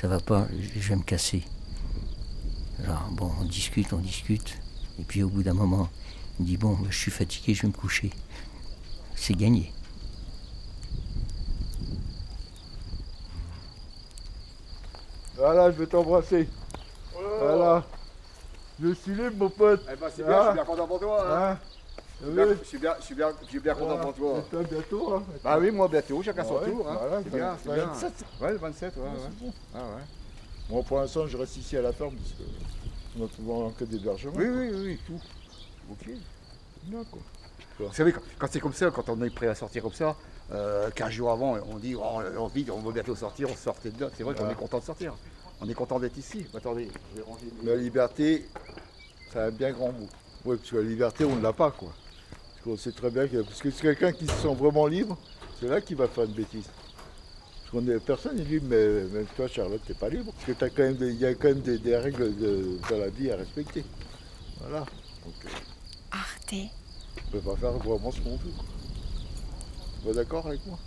ça 0.03 0.09
va 0.09 0.19
pas, 0.19 0.49
je 0.61 0.89
vais 0.89 0.97
me 0.97 1.05
casser. 1.05 1.45
Alors 2.83 3.07
bon, 3.13 3.31
on 3.41 3.45
discute, 3.45 3.93
on 3.93 3.99
discute. 3.99 4.59
Et 4.99 5.05
puis 5.05 5.23
au 5.23 5.29
bout 5.29 5.45
d'un 5.45 5.55
moment, 5.55 5.89
il 6.39 6.43
me 6.43 6.49
dit 6.49 6.57
Bon, 6.57 6.77
je 6.91 6.99
suis 6.99 7.13
fatigué, 7.13 7.55
je 7.55 7.63
vais 7.63 7.69
me 7.69 7.73
coucher. 7.73 8.11
C'est 9.15 9.35
gagné. 9.35 9.73
Voilà, 15.37 15.71
je 15.71 15.77
vais 15.77 15.87
t'embrasser. 15.87 16.49
Voilà. 17.39 17.85
Je 18.83 18.93
suis 18.95 19.15
libre, 19.15 19.37
mon 19.37 19.51
pote. 19.51 19.87
Eh 19.93 19.95
ben, 19.95 20.09
c'est 20.13 20.25
bien, 20.25 20.37
je 20.37 20.47
suis 20.47 20.55
bien 20.55 20.65
content 20.65 20.89
pour 20.89 20.99
toi. 20.99 21.25
Hein. 21.29 21.53
Hein 21.53 21.59
Je 22.23 22.29
suis 22.29 22.35
bien- 22.35 22.47
je 22.63 22.65
suis 22.65 22.79
bien, 22.79 22.95
je 22.99 23.05
suis 23.05 23.15
bien, 23.15 23.29
je 23.43 23.49
suis 23.49 23.61
bien 23.61 23.75
content 23.75 23.99
pour 23.99 24.15
toi. 24.15 24.39
Et 24.39 24.43
toi, 24.51 24.63
bientôt, 24.63 25.15
hein. 25.15 25.23
Bah 25.43 25.59
oui, 25.61 25.71
moi 25.71 25.89
bientôt, 25.89 26.23
chacun 26.23 26.45
son 26.45 26.59
tour. 26.61 26.89
Hein. 26.89 26.99
voilà, 27.01 27.21
c'est 27.25 27.37
bien, 27.37 27.57
c'est 27.63 27.75
bien. 27.75 27.87
27. 27.87 28.13
Ouais, 28.41 28.51
le 28.53 28.59
27, 28.59 28.97
ouais. 28.97 29.03
Ouais, 29.03 29.09
bon. 29.41 29.53
Ah 29.75 29.79
ouais. 29.81 30.83
Pour 30.85 30.99
l'instant, 31.01 31.27
je 31.27 31.37
reste 31.37 31.57
ici 31.57 31.77
à 31.77 31.83
la 31.83 31.93
ferme 31.93 32.15
parce 32.15 32.31
que 32.33 32.43
on 33.19 33.27
a 33.27 33.29
souvent 33.29 33.71
que 33.71 33.85
d'hébergement. 33.85 34.33
Oui, 34.37 34.47
oui, 34.49 34.71
oui, 34.73 35.01
tout. 35.07 35.21
Ok. 35.91 36.11
Quoi. 37.11 37.21
Vous 37.89 37.95
savez, 37.95 38.13
quand, 38.13 38.21
quand 38.39 38.47
c'est 38.51 38.61
comme 38.61 38.73
ça, 38.73 38.91
quand 38.91 39.09
on 39.09 39.21
est 39.23 39.31
prêt 39.31 39.49
à 39.49 39.55
sortir 39.55 39.83
comme 39.83 39.93
ça, 39.93 40.17
euh, 40.53 40.91
15 40.91 41.11
jours 41.11 41.31
avant, 41.31 41.57
on 41.71 41.79
dit 41.79 41.95
oh, 41.95 42.03
on 42.03 42.21
a 42.21 42.39
envie, 42.39 42.67
on 42.71 42.79
va 42.81 42.93
bientôt 42.93 43.15
sortir, 43.17 43.49
on 43.51 43.57
sortait 43.57 43.91
de 43.91 44.01
là. 44.01 44.11
C'est 44.17 44.23
vrai 44.23 44.35
qu'on 44.35 44.49
est 44.49 44.55
content 44.55 44.79
de 44.79 44.85
sortir. 44.85 45.15
On 45.61 45.69
est 45.69 45.75
content 45.75 45.99
d'être 46.01 46.17
ici. 46.17 46.47
Attendez, 46.57 46.89
je 47.15 47.21
vais 47.21 47.27
ranger. 47.27 47.47
La 47.65 47.77
liberté, 47.77 48.49
c'est 49.33 49.39
un 49.41 49.51
bien 49.51 49.73
grand 49.73 49.93
mot. 49.93 50.09
Oui, 50.45 50.57
parce 50.57 50.71
que 50.71 50.77
la 50.77 50.83
liberté, 50.83 51.25
on 51.25 51.37
ne 51.37 51.43
l'a 51.43 51.53
pas, 51.53 51.71
quoi. 51.71 51.93
Parce 52.65 52.77
qu'on 52.77 52.77
sait 52.77 52.93
très 52.93 53.11
bien 53.11 53.27
que. 53.27 53.43
Parce 53.43 53.61
que 53.61 53.71
c'est 53.71 53.83
quelqu'un 53.83 54.13
qui 54.13 54.27
se 54.27 54.35
sent 54.35 54.55
vraiment 54.55 54.87
libre, 54.87 55.19
c'est 55.59 55.67
là 55.69 55.81
qu'il 55.81 55.97
va 55.97 56.07
faire 56.09 56.25
une 56.25 56.33
bêtise. 56.33 56.67
Parce 56.67 57.71
qu'on 57.73 57.89
est, 57.91 57.99
personne 57.99 58.37
n'est 58.37 58.45
libre, 58.45 58.67
mais 58.69 59.03
même 59.05 59.27
toi, 59.35 59.49
Charlotte, 59.49 59.81
t'es 59.87 59.95
pas 59.95 60.09
libre. 60.09 60.33
Parce 60.33 60.45
que 60.47 60.53
t'as 60.53 60.69
quand 60.71 60.83
même 60.83 60.97
des- 60.97 61.11
il 61.11 61.19
y 61.19 61.27
a 61.27 61.35
quand 61.35 61.49
même 61.49 61.61
des, 61.61 61.79
des 61.79 61.97
règles 61.97 62.37
de, 62.37 62.79
dans 62.89 62.99
la 62.99 63.09
vie 63.09 63.31
à 63.33 63.37
respecter. 63.37 63.85
Voilà. 64.61 64.81
Donc, 64.81 65.35
euh, 65.45 65.49
Arte. 66.13 66.55
on 66.55 67.31
peut 67.33 67.41
pas 67.41 67.57
faire 67.57 67.73
vraiment 67.73 68.13
ce 68.13 68.21
qu'on 68.21 68.37
veut. 68.37 68.53
Tu 70.05 70.09
es 70.11 70.15
d'accord 70.15 70.47
avec 70.47 70.65
moi? 70.67 70.79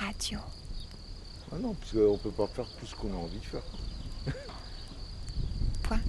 Radio. 0.00 0.38
Ah 1.52 1.56
non, 1.60 1.74
parce 1.74 1.92
qu'on 1.92 2.18
peut 2.18 2.30
pas 2.30 2.46
faire 2.48 2.66
tout 2.80 2.86
ce 2.86 2.94
qu'on 2.96 3.12
a 3.12 3.16
envie 3.16 3.38
de 3.38 3.44
faire. 3.44 3.62
Point. 5.84 6.00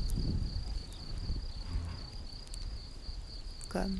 Comme. 3.69 3.97